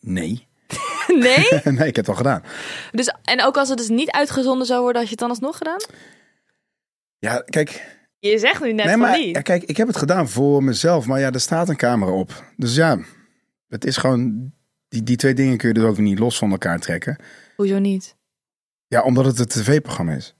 Nee. 0.00 0.46
Nee? 1.14 1.46
nee, 1.64 1.88
ik 1.88 1.96
heb 1.96 1.96
het 1.96 2.08
al 2.08 2.14
gedaan. 2.14 2.42
dus, 2.92 3.14
en 3.24 3.42
ook 3.44 3.56
als 3.56 3.68
het 3.68 3.78
dus 3.78 3.88
niet 3.88 4.10
uitgezonden 4.10 4.66
zou 4.66 4.80
worden, 4.80 4.96
had 5.00 5.04
je 5.04 5.10
het 5.10 5.18
dan 5.20 5.28
alsnog 5.30 5.56
gedaan? 5.56 5.80
Ja, 7.18 7.42
kijk, 7.46 7.98
Je 8.18 8.38
zegt 8.38 8.60
nu 8.62 8.72
net 8.72 8.84
nee, 8.84 8.94
van 8.94 8.98
maar 9.02 9.18
niet. 9.18 9.34
ja, 9.34 9.40
kijk, 9.40 9.62
ik 9.62 9.76
heb 9.76 9.86
het 9.86 9.96
gedaan 9.96 10.28
voor 10.28 10.64
mezelf, 10.64 11.06
maar 11.06 11.20
ja, 11.20 11.30
er 11.32 11.40
staat 11.40 11.68
een 11.68 11.76
camera 11.76 12.10
op. 12.12 12.44
Dus 12.56 12.74
ja, 12.74 12.98
het 13.70 13.84
is 13.84 13.96
gewoon, 13.96 14.52
die, 14.88 15.02
die 15.02 15.16
twee 15.16 15.34
dingen 15.34 15.56
kun 15.56 15.68
je 15.68 15.74
dus 15.74 15.84
ook 15.84 15.98
niet 15.98 16.18
los 16.18 16.38
van 16.38 16.50
elkaar 16.50 16.78
trekken. 16.78 17.16
Hoezo 17.56 17.78
niet? 17.78 18.16
Ja, 18.86 19.02
omdat 19.02 19.24
het 19.24 19.38
een 19.38 19.46
tv-programma 19.46 20.12
is. 20.12 20.34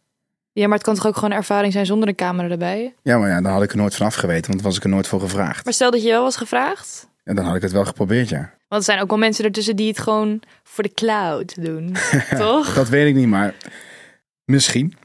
Ja, 0.52 0.66
maar 0.66 0.76
het 0.76 0.86
kan 0.86 0.94
toch 0.94 1.06
ook 1.06 1.14
gewoon 1.14 1.30
een 1.30 1.36
ervaring 1.36 1.72
zijn 1.72 1.86
zonder 1.86 2.08
een 2.08 2.14
camera 2.14 2.48
erbij? 2.48 2.94
Ja, 3.02 3.18
maar 3.18 3.28
ja, 3.28 3.40
dan 3.40 3.52
had 3.52 3.62
ik 3.62 3.70
er 3.70 3.76
nooit 3.76 3.94
van 3.94 4.06
afgeweten, 4.06 4.50
want 4.50 4.62
was 4.62 4.76
ik 4.76 4.82
er 4.82 4.88
nooit 4.88 5.06
voor 5.06 5.20
gevraagd. 5.20 5.64
Maar 5.64 5.74
stel 5.74 5.90
dat 5.90 6.02
je 6.02 6.08
wel 6.08 6.22
was 6.22 6.36
gevraagd. 6.36 7.08
En 7.24 7.34
dan 7.34 7.44
had 7.44 7.56
ik 7.56 7.62
het 7.62 7.72
wel 7.72 7.84
geprobeerd, 7.84 8.28
ja. 8.28 8.54
Want 8.68 8.82
er 8.82 8.92
zijn 8.92 9.00
ook 9.00 9.08
wel 9.08 9.18
mensen 9.18 9.44
ertussen 9.44 9.76
die 9.76 9.88
het 9.88 9.98
gewoon 9.98 10.42
voor 10.62 10.84
de 10.84 10.94
cloud 10.94 11.62
doen. 11.62 11.96
toch? 12.38 12.74
Dat 12.74 12.88
weet 12.88 13.08
ik 13.08 13.14
niet, 13.14 13.26
maar 13.28 13.54
misschien. 14.44 14.96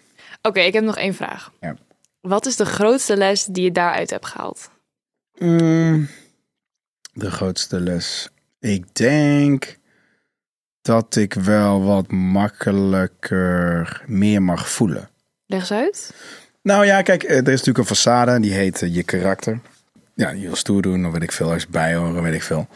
Oké, 0.42 0.60
ik 0.60 0.74
heb 0.74 0.84
nog 0.84 0.98
één 0.98 1.14
vraag. 1.14 1.52
Ja. 1.60 1.76
Wat 2.22 2.46
is 2.46 2.56
de 2.56 2.66
grootste 2.66 3.18
les 3.18 3.46
die 3.46 3.64
je 3.64 3.72
daaruit 3.72 4.10
hebt 4.10 4.26
gehaald? 4.26 4.70
Mm, 5.38 6.08
de 7.16 7.32
grootste 7.32 7.80
les. 7.80 8.30
Ik 8.60 8.96
denk 8.96 9.78
dat 10.82 11.16
ik 11.16 11.34
wel 11.34 11.84
wat 11.84 12.12
makkelijker 12.12 14.04
meer 14.06 14.44
mag 14.44 14.70
voelen. 14.70 15.10
Leg 15.46 15.60
eens 15.60 15.72
uit. 15.72 16.14
Nou 16.62 16.86
ja, 16.86 17.02
kijk, 17.02 17.24
eh, 17.24 17.38
er 17.38 17.50
is 17.50 17.64
natuurlijk 17.64 17.90
een 17.90 17.96
façade, 17.96 18.40
die 18.40 18.54
heet 18.54 18.82
eh, 18.82 18.96
je 18.96 19.04
karakter. 19.04 19.60
Ja, 20.14 20.30
je 20.30 20.46
wil 20.46 20.56
stoer 20.56 20.82
doen, 20.82 21.06
of 21.06 21.12
weet 21.12 21.24
ik 21.24 21.32
veel, 21.32 21.48
ergens 21.48 21.68
bij 21.68 21.96
horen, 21.96 22.24
weet 22.24 22.34
ik 22.34 22.44
veel. 22.44 22.68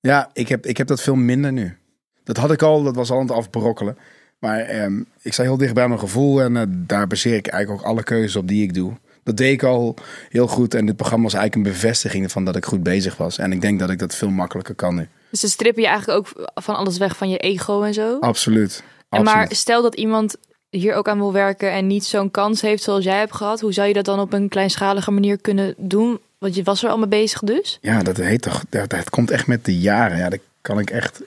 Ja, 0.00 0.30
ik 0.32 0.48
heb, 0.48 0.66
ik 0.66 0.76
heb 0.76 0.86
dat 0.86 1.02
veel 1.02 1.14
minder 1.14 1.52
nu. 1.52 1.76
Dat 2.24 2.36
had 2.36 2.52
ik 2.52 2.62
al, 2.62 2.82
dat 2.82 2.94
was 2.94 3.10
al 3.10 3.18
aan 3.18 3.26
het 3.26 3.36
afbrokkelen. 3.36 3.98
Maar 4.38 4.58
ehm, 4.58 5.02
ik 5.22 5.32
sta 5.32 5.42
heel 5.42 5.56
dicht 5.56 5.74
bij 5.74 5.88
mijn 5.88 6.00
gevoel 6.00 6.42
en 6.42 6.56
eh, 6.56 6.62
daar 6.68 7.06
baseer 7.06 7.36
ik 7.36 7.46
eigenlijk 7.46 7.82
ook 7.82 7.90
alle 7.90 8.02
keuzes 8.02 8.36
op 8.36 8.48
die 8.48 8.62
ik 8.62 8.74
doe. 8.74 8.92
Dat 9.24 9.36
deed 9.36 9.52
ik 9.52 9.62
al 9.62 9.94
heel 10.28 10.46
goed 10.46 10.74
en 10.74 10.86
dit 10.86 10.96
programma 10.96 11.24
was 11.24 11.34
eigenlijk 11.34 11.66
een 11.66 11.72
bevestiging 11.72 12.32
van 12.32 12.44
dat 12.44 12.56
ik 12.56 12.64
goed 12.64 12.82
bezig 12.82 13.16
was. 13.16 13.38
En 13.38 13.52
ik 13.52 13.60
denk 13.60 13.78
dat 13.78 13.90
ik 13.90 13.98
dat 13.98 14.14
veel 14.14 14.30
makkelijker 14.30 14.74
kan 14.74 14.94
nu. 14.94 15.08
Dus 15.30 15.40
ze 15.40 15.48
strippen 15.48 15.82
je 15.82 15.88
eigenlijk 15.88 16.18
ook 16.18 16.50
van 16.54 16.76
alles 16.76 16.98
weg 16.98 17.16
van 17.16 17.28
je 17.28 17.38
ego 17.38 17.82
en 17.82 17.94
zo. 17.94 18.18
Absoluut. 18.18 18.82
en 19.08 19.22
maar 19.22 19.46
stel 19.50 19.82
dat 19.82 19.94
iemand 19.94 20.36
hier 20.70 20.94
ook 20.94 21.08
aan 21.08 21.18
wil 21.18 21.32
werken 21.32 21.72
en 21.72 21.86
niet 21.86 22.04
zo'n 22.04 22.30
kans 22.30 22.60
heeft 22.60 22.82
zoals 22.82 23.04
jij 23.04 23.18
hebt 23.18 23.34
gehad. 23.34 23.60
Hoe 23.60 23.72
zou 23.72 23.88
je 23.88 23.94
dat 23.94 24.04
dan 24.04 24.20
op 24.20 24.32
een 24.32 24.48
kleinschalige 24.48 25.10
manier 25.10 25.38
kunnen 25.38 25.74
doen? 25.76 26.20
Want 26.38 26.54
je 26.54 26.62
was 26.62 26.84
er 26.84 26.90
al 26.90 26.98
mee 26.98 27.08
bezig 27.08 27.40
dus. 27.40 27.78
Ja, 27.80 28.02
dat 28.02 28.16
heet 28.16 28.42
toch. 28.42 28.64
Dat, 28.68 28.90
dat 28.90 29.10
komt 29.10 29.30
echt 29.30 29.46
met 29.46 29.64
de 29.64 29.78
jaren. 29.78 30.18
Ja, 30.18 30.28
dat 30.28 30.40
kan 30.60 30.78
ik 30.78 30.90
echt. 30.90 31.22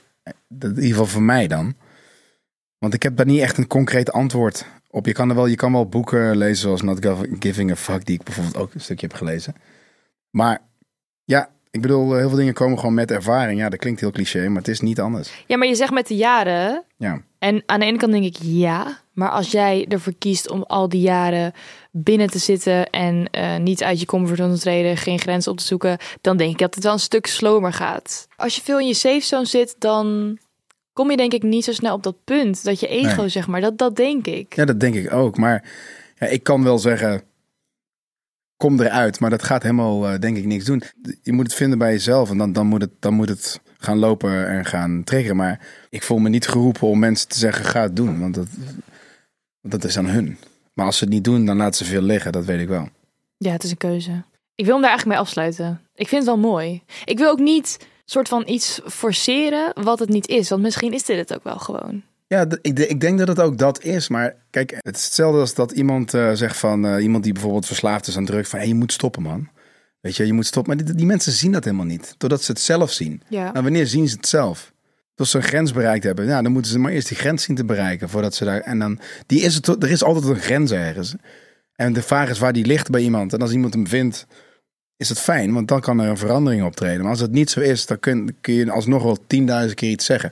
Dat, 0.47 0.69
in 0.69 0.75
ieder 0.75 0.89
geval 0.89 1.05
voor 1.05 1.21
mij 1.21 1.47
dan. 1.47 1.75
Want 2.77 2.93
ik 2.93 3.03
heb 3.03 3.17
daar 3.17 3.25
niet 3.25 3.41
echt 3.41 3.57
een 3.57 3.67
concreet 3.67 4.11
antwoord 4.11 4.65
op. 4.89 5.05
Je 5.05 5.11
kan, 5.11 5.29
er 5.29 5.35
wel, 5.35 5.45
je 5.45 5.55
kan 5.55 5.71
wel 5.71 5.87
boeken 5.87 6.37
lezen 6.37 6.55
zoals 6.55 6.81
Not 6.81 7.05
Giving 7.39 7.71
a 7.71 7.75
Fuck, 7.75 8.05
die 8.05 8.15
ik 8.15 8.23
bijvoorbeeld 8.23 8.57
ook 8.57 8.73
een 8.73 8.81
stukje 8.81 9.07
heb 9.07 9.15
gelezen. 9.15 9.55
Maar 10.29 10.61
ja, 11.23 11.49
ik 11.71 11.81
bedoel, 11.81 12.13
heel 12.13 12.27
veel 12.27 12.37
dingen 12.37 12.53
komen 12.53 12.79
gewoon 12.79 12.93
met 12.93 13.11
ervaring. 13.11 13.59
Ja, 13.59 13.69
dat 13.69 13.79
klinkt 13.79 13.99
heel 13.99 14.11
cliché, 14.11 14.47
maar 14.47 14.57
het 14.57 14.67
is 14.67 14.79
niet 14.79 14.99
anders. 14.99 15.43
Ja, 15.47 15.57
maar 15.57 15.67
je 15.67 15.75
zegt 15.75 15.91
met 15.91 16.07
de 16.07 16.15
jaren. 16.15 16.83
Ja, 16.97 17.21
En 17.39 17.63
aan 17.65 17.79
de 17.79 17.85
ene 17.85 17.97
kant 17.97 18.11
denk 18.11 18.23
ik 18.23 18.37
ja. 18.41 19.01
Maar 19.13 19.29
als 19.29 19.51
jij 19.51 19.85
ervoor 19.89 20.13
kiest 20.17 20.49
om 20.49 20.63
al 20.63 20.89
die 20.89 21.01
jaren 21.01 21.53
binnen 21.91 22.27
te 22.27 22.37
zitten 22.37 22.89
en 22.89 23.29
eh, 23.31 23.57
niet 23.57 23.83
uit 23.83 23.99
je 23.99 24.05
comfortzone 24.05 24.53
te 24.53 24.59
treden, 24.59 24.97
geen 24.97 25.19
grenzen 25.19 25.51
op 25.51 25.57
te 25.57 25.65
zoeken, 25.65 25.97
dan 26.21 26.37
denk 26.37 26.51
ik 26.51 26.57
dat 26.57 26.75
het 26.75 26.83
wel 26.83 26.93
een 26.93 26.99
stuk 26.99 27.27
slomer 27.27 27.73
gaat. 27.73 28.27
Als 28.35 28.55
je 28.55 28.61
veel 28.61 28.79
in 28.79 28.87
je 28.87 28.93
safe 28.93 29.25
zone 29.25 29.45
zit, 29.45 29.75
dan 29.79 30.37
kom 30.97 31.11
je 31.11 31.17
denk 31.17 31.33
ik 31.33 31.43
niet 31.43 31.63
zo 31.63 31.71
snel 31.71 31.93
op 31.93 32.03
dat 32.03 32.23
punt 32.23 32.63
dat 32.63 32.79
je 32.79 32.87
ego, 32.87 33.19
Nee. 33.21 33.29
zeg 33.29 33.47
maar, 33.47 33.61
dat, 33.61 33.77
dat 33.77 33.95
denk 33.95 34.27
ik. 34.27 34.55
ja 34.55 34.65
dat 34.65 34.79
denk 34.79 34.95
ik 34.95 35.13
ook. 35.13 35.37
Maar 35.37 35.63
ja, 36.19 36.27
ik 36.27 36.43
kan 36.43 36.63
wel 36.63 36.79
zeggen, 36.79 37.21
kom 38.55 38.79
eruit. 38.79 39.19
Maar 39.19 39.29
dat 39.29 39.43
gaat 39.43 39.61
helemaal, 39.63 40.07
eh, 40.07 40.19
denk 40.19 40.37
ik, 40.37 40.45
niks 40.45 40.65
doen. 40.65 40.81
Je 41.21 41.31
moet 41.33 41.45
het 41.45 41.55
vinden 41.55 41.77
bij 41.77 41.91
jezelf 41.91 42.29
en 42.29 42.37
dan, 42.37 42.53
dan, 42.53 42.65
moet, 42.67 42.81
het, 42.81 42.91
dan 42.99 43.13
moet 43.13 43.29
het 43.29 43.59
gaan 43.77 43.97
lopen 43.97 44.47
en 44.47 44.65
gaan 44.65 45.03
triggeren. 45.03 45.35
Maar 45.35 45.67
ik 45.89 46.03
voel 46.03 46.17
me 46.17 46.29
niet 46.29 46.47
geroepen 46.47 46.87
om 46.87 46.99
mensen 46.99 47.27
te 47.27 47.37
zeggen, 47.37 47.65
ga 47.65 47.81
het 47.81 47.95
doen. 47.95 48.19
Want 48.19 48.35
dat, 48.35 48.47
dat 49.61 49.83
is 49.83 49.97
aan 49.97 50.07
hun. 50.07 50.37
Maar 50.73 50.85
als 50.85 50.97
ze 50.97 51.03
het 51.03 51.13
niet 51.13 51.23
doen, 51.23 51.45
dan 51.45 51.57
laten 51.57 51.85
ze 51.85 51.91
veel 51.91 52.01
liggen. 52.01 52.31
Dat 52.31 52.45
weet 52.45 52.59
ik 52.61 52.67
wel. 52.67 52.89
Ja, 53.37 53.51
het 53.51 53.63
is 53.63 53.71
een 53.71 53.77
keuze. 53.77 54.23
Ik 54.55 54.65
wil 54.65 54.73
hem 54.73 54.81
daar 54.83 54.91
eigenlijk 54.91 55.05
mee 55.19 55.27
afsluiten. 55.27 55.81
Ik 55.95 56.07
vind 56.07 56.25
het 56.25 56.31
wel 56.35 56.49
mooi. 56.51 56.81
Ik 57.05 57.17
wil 57.17 57.29
ook 57.29 57.39
niet 57.39 57.77
soort 58.09 58.27
van 58.27 58.43
iets 58.47 58.81
forceren 58.85 59.83
wat 59.83 59.99
het 59.99 60.09
niet 60.09 60.27
is. 60.27 60.49
Want 60.49 60.61
misschien 60.61 60.93
is 60.93 61.03
dit 61.03 61.17
het 61.17 61.33
ook 61.35 61.43
wel 61.43 61.57
gewoon. 61.59 62.03
Ja, 62.27 62.45
ik, 62.61 62.79
ik 62.79 63.01
denk 63.01 63.19
dat 63.19 63.27
het 63.27 63.39
ook 63.39 63.57
dat 63.57 63.83
is. 63.83 64.07
Maar 64.07 64.35
kijk, 64.49 64.79
het 64.81 64.95
is 64.97 65.03
hetzelfde 65.03 65.39
als 65.39 65.53
dat 65.53 65.71
iemand 65.71 66.13
eh, 66.13 66.31
zegt 66.33 66.57
van... 66.57 66.85
eh, 66.85 67.03
iemand 67.03 67.23
die 67.23 67.33
bijvoorbeeld 67.33 67.65
verslaafd 67.65 68.07
is 68.07 68.17
aan 68.17 68.25
druk... 68.25 68.45
van 68.45 68.59
hey, 68.59 68.67
je 68.67 68.75
moet 68.75 68.91
stoppen, 68.91 69.21
man. 69.21 69.49
Weet 70.01 70.15
je, 70.15 70.25
je 70.25 70.33
moet 70.33 70.45
stoppen. 70.45 70.75
Maar 70.75 70.85
die, 70.85 70.95
die 70.95 71.05
mensen 71.05 71.31
zien 71.31 71.51
dat 71.51 71.63
helemaal 71.63 71.85
niet. 71.85 72.15
Totdat 72.17 72.43
ze 72.43 72.51
het 72.51 72.61
zelf 72.61 72.91
zien. 72.91 73.21
Ja. 73.27 73.51
Nou, 73.51 73.63
wanneer 73.63 73.87
zien 73.87 74.07
ze 74.09 74.15
het 74.15 74.27
zelf? 74.27 74.73
Tot 75.15 75.27
ze 75.27 75.37
een 75.37 75.43
grens 75.43 75.71
bereikt 75.71 76.03
hebben. 76.03 76.25
Ja, 76.25 76.41
dan 76.41 76.51
moeten 76.51 76.71
ze 76.71 76.79
maar 76.79 76.91
eerst 76.91 77.07
die 77.07 77.17
grens 77.17 77.43
zien 77.43 77.55
te 77.55 77.65
bereiken. 77.65 78.09
Voordat 78.09 78.35
ze 78.35 78.45
daar... 78.45 78.59
En 78.59 78.79
dan... 78.79 78.99
Die 79.25 79.41
is 79.41 79.55
het, 79.55 79.67
er 79.67 79.91
is 79.91 80.03
altijd 80.03 80.25
een 80.25 80.39
grens 80.41 80.71
ergens. 80.71 81.15
En 81.75 81.93
de 81.93 82.01
vraag 82.01 82.29
is 82.29 82.39
waar 82.39 82.53
die 82.53 82.65
ligt 82.65 82.89
bij 82.89 83.01
iemand. 83.01 83.33
En 83.33 83.39
als 83.39 83.51
iemand 83.51 83.73
hem 83.73 83.87
vindt... 83.87 84.27
Is 84.97 85.09
het 85.09 85.19
fijn, 85.19 85.53
want 85.53 85.67
dan 85.67 85.81
kan 85.81 85.99
er 85.99 86.09
een 86.09 86.17
verandering 86.17 86.63
optreden. 86.63 87.01
Maar 87.01 87.09
als 87.09 87.19
het 87.19 87.31
niet 87.31 87.49
zo 87.49 87.59
is, 87.59 87.85
dan 87.85 87.99
kun, 87.99 88.35
kun 88.41 88.53
je 88.53 88.71
alsnog 88.71 89.03
wel 89.03 89.17
tienduizend 89.27 89.73
keer 89.73 89.89
iets 89.89 90.05
zeggen. 90.05 90.31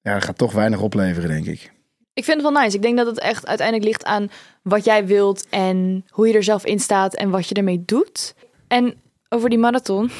Ja, 0.00 0.14
dat 0.14 0.24
gaat 0.24 0.38
toch 0.38 0.52
weinig 0.52 0.80
opleveren, 0.80 1.28
denk 1.28 1.46
ik. 1.46 1.72
Ik 2.12 2.24
vind 2.24 2.42
het 2.42 2.52
wel 2.52 2.62
nice. 2.62 2.76
Ik 2.76 2.82
denk 2.82 2.96
dat 2.96 3.06
het 3.06 3.20
echt 3.20 3.46
uiteindelijk 3.46 3.86
ligt 3.86 4.04
aan 4.04 4.30
wat 4.62 4.84
jij 4.84 5.06
wilt 5.06 5.46
en 5.48 6.04
hoe 6.08 6.28
je 6.28 6.34
er 6.34 6.42
zelf 6.42 6.64
in 6.64 6.80
staat 6.80 7.14
en 7.14 7.30
wat 7.30 7.48
je 7.48 7.54
ermee 7.54 7.82
doet. 7.86 8.34
En 8.68 8.94
over 9.28 9.48
die 9.48 9.58
marathon. 9.58 10.10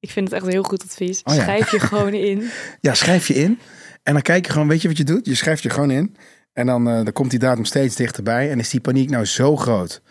Ik 0.00 0.10
vind 0.10 0.26
het 0.26 0.34
echt 0.34 0.46
een 0.46 0.52
heel 0.52 0.62
goed 0.62 0.82
advies. 0.82 1.22
Oh 1.22 1.34
ja. 1.34 1.42
Schrijf 1.42 1.70
je 1.70 1.80
gewoon 1.80 2.12
in. 2.30 2.50
Ja, 2.80 2.94
schrijf 2.94 3.28
je 3.28 3.34
in. 3.34 3.58
En 4.02 4.12
dan 4.12 4.22
kijk 4.22 4.46
je 4.46 4.52
gewoon, 4.52 4.68
weet 4.68 4.82
je 4.82 4.88
wat 4.88 4.96
je 4.96 5.04
doet? 5.04 5.26
Je 5.26 5.34
schrijft 5.34 5.62
je 5.62 5.70
gewoon 5.70 5.90
in. 5.90 6.16
En 6.52 6.66
dan, 6.66 6.88
eh, 6.88 6.94
dan 6.94 7.12
komt 7.12 7.30
die 7.30 7.38
datum 7.38 7.64
steeds 7.64 7.96
dichterbij. 7.96 8.50
En 8.50 8.58
is 8.58 8.70
die 8.70 8.80
paniek 8.80 9.10
nou 9.10 9.24
zo 9.24 9.56
groot 9.56 10.02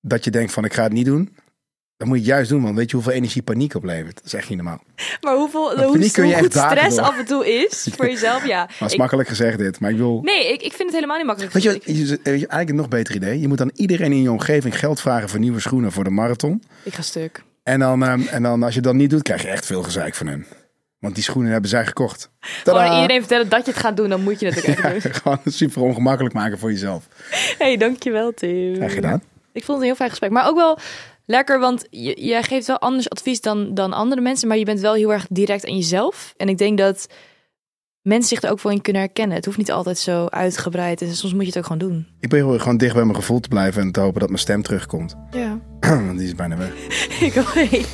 dat 0.00 0.24
je 0.24 0.30
denkt 0.30 0.52
van 0.52 0.64
ik 0.64 0.74
ga 0.74 0.82
het 0.82 0.92
niet 0.92 1.04
doen. 1.04 1.36
Dan 1.98 2.08
moet 2.08 2.18
je 2.18 2.24
juist 2.24 2.50
doen, 2.50 2.62
want 2.62 2.76
weet 2.76 2.90
je 2.90 2.96
hoeveel 2.96 3.12
energie 3.14 3.42
paniek 3.42 3.74
oplevert? 3.74 4.14
Dat 4.14 4.24
is 4.24 4.34
echt 4.34 4.48
niet 4.48 4.56
normaal. 4.58 4.82
Maar 5.20 5.34
hoeveel, 5.34 5.74
Maar 5.76 5.84
hoe, 5.84 5.92
paniek 5.92 6.12
kun 6.12 6.22
je 6.26 6.28
hoe 6.28 6.36
echt 6.38 6.44
goed 6.44 6.54
dagen 6.54 6.76
stress 6.76 6.96
door. 6.96 7.04
af 7.04 7.18
en 7.18 7.24
toe 7.24 7.48
is 7.62 7.88
voor 7.96 8.06
jezelf, 8.14 8.46
ja. 8.46 8.56
Maar 8.64 8.74
het 8.78 8.86
is 8.86 8.92
Ik- 8.92 8.98
makkelijk 8.98 9.28
gezegd 9.28 9.58
dit. 9.58 9.80
Maar 9.80 9.90
ik 9.90 9.96
wil... 9.96 10.20
nee, 10.22 10.52
ik, 10.52 10.62
ik 10.62 10.72
vind 10.72 10.82
het 10.82 10.92
helemaal 10.92 11.16
niet 11.16 11.26
makkelijk. 11.26 11.52
Weet 11.52 11.62
je, 11.62 11.70
wat, 11.70 11.84
je, 11.84 12.18
eigenlijk 12.24 12.68
een 12.68 12.76
nog 12.76 12.88
beter 12.88 13.14
idee? 13.14 13.40
Je 13.40 13.48
moet 13.48 13.58
dan 13.58 13.70
iedereen 13.74 14.12
in 14.12 14.22
je 14.22 14.30
omgeving 14.30 14.78
geld 14.78 15.00
vragen 15.00 15.28
voor 15.28 15.38
nieuwe 15.38 15.60
schoenen 15.60 15.92
voor 15.92 16.04
de 16.04 16.10
marathon. 16.10 16.62
Ik 16.82 16.94
ga 16.94 17.02
stuk. 17.02 17.42
En 17.62 17.78
dan, 17.78 18.04
ehm, 18.04 18.20
en 18.30 18.42
dan 18.42 18.62
als 18.62 18.74
je 18.74 18.80
dat 18.80 18.94
niet 18.94 19.10
doet, 19.10 19.22
krijg 19.22 19.42
je 19.42 19.48
echt 19.48 19.66
veel 19.66 19.82
gezeik 19.82 20.14
van 20.14 20.26
hen. 20.26 20.46
Want 20.98 21.14
die 21.14 21.24
schoenen 21.24 21.52
hebben 21.52 21.70
zij 21.70 21.86
gekocht. 21.86 22.30
Gewoon 22.40 22.80
Tadaa! 22.80 22.94
iedereen 22.94 23.20
vertellen 23.20 23.48
dat 23.48 23.64
je 23.66 23.70
het 23.72 23.80
gaat 23.80 23.96
doen, 23.96 24.08
dan 24.08 24.22
moet 24.22 24.40
je 24.40 24.46
het 24.46 24.58
ook 24.58 24.64
echt 24.64 25.02
doen. 25.02 25.12
Gewoon 25.22 25.38
super 25.44 25.82
ongemakkelijk 25.82 26.34
maken 26.34 26.58
voor 26.58 26.70
jezelf. 26.70 27.08
hey, 27.58 27.76
dankjewel 27.76 28.34
Tim. 28.34 28.74
Graag 28.74 28.92
gedaan. 28.94 29.22
Ik 29.52 29.64
vond 29.64 29.66
het 29.66 29.76
een 29.78 29.82
heel 29.84 29.94
fijn 29.94 30.10
gesprek. 30.10 30.30
Maar 30.30 30.46
ook 30.48 30.56
wel 30.56 30.78
lekker, 31.28 31.60
want 31.60 31.86
je, 31.90 32.24
jij 32.24 32.42
geeft 32.42 32.66
wel 32.66 32.78
anders 32.78 33.10
advies 33.10 33.40
dan, 33.40 33.74
dan 33.74 33.92
andere 33.92 34.20
mensen. 34.20 34.48
Maar 34.48 34.58
je 34.58 34.64
bent 34.64 34.80
wel 34.80 34.94
heel 34.94 35.12
erg 35.12 35.26
direct 35.30 35.66
aan 35.66 35.76
jezelf. 35.76 36.34
En 36.36 36.48
ik 36.48 36.58
denk 36.58 36.78
dat 36.78 37.08
mensen 38.02 38.28
zich 38.28 38.42
er 38.42 38.50
ook 38.50 38.62
wel 38.62 38.72
in 38.72 38.80
kunnen 38.80 39.02
herkennen. 39.02 39.36
Het 39.36 39.44
hoeft 39.44 39.58
niet 39.58 39.70
altijd 39.70 39.98
zo 39.98 40.26
uitgebreid. 40.26 41.02
En 41.02 41.14
soms 41.14 41.32
moet 41.32 41.42
je 41.42 41.48
het 41.48 41.58
ook 41.58 41.66
gewoon 41.66 41.88
doen. 41.88 42.06
Ik 42.20 42.28
probeer 42.28 42.60
gewoon 42.60 42.76
dicht 42.76 42.94
bij 42.94 43.04
mijn 43.04 43.16
gevoel 43.16 43.40
te 43.40 43.48
blijven 43.48 43.82
en 43.82 43.92
te 43.92 44.00
hopen 44.00 44.20
dat 44.20 44.28
mijn 44.28 44.40
stem 44.40 44.62
terugkomt. 44.62 45.14
Ja. 45.30 45.60
Want 46.06 46.18
die 46.18 46.26
is 46.26 46.34
bijna 46.34 46.56
weg. 46.56 46.72
Ik. 47.20 47.34
Hey, 47.34 47.84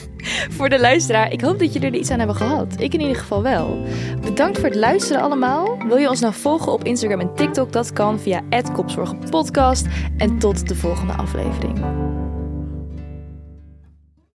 Voor 0.51 0.69
de 0.69 0.81
luisteraar, 0.81 1.33
ik 1.33 1.41
hoop 1.41 1.59
dat 1.59 1.73
jullie 1.73 1.89
er 1.89 1.95
iets 1.95 2.11
aan 2.11 2.19
hebben 2.19 2.37
gehad. 2.37 2.75
Ik 2.81 2.95
in 2.95 3.01
ieder 3.01 3.17
geval 3.17 3.43
wel. 3.43 3.83
Bedankt 4.21 4.59
voor 4.59 4.69
het 4.69 4.79
luisteren 4.79 5.23
allemaal. 5.23 5.79
Wil 5.87 5.97
je 5.97 6.09
ons 6.09 6.21
nou 6.21 6.35
volgen 6.35 6.73
op 6.73 6.85
Instagram 6.85 7.21
en 7.21 7.35
TikTok? 7.35 7.73
Dat 7.73 7.93
kan 7.93 8.21
via 8.21 8.43
@kopzorgenpodcast. 8.73 9.87
En 10.17 10.39
tot 10.39 10.69
de 10.69 10.75
volgende 10.75 11.13
aflevering. 11.13 12.14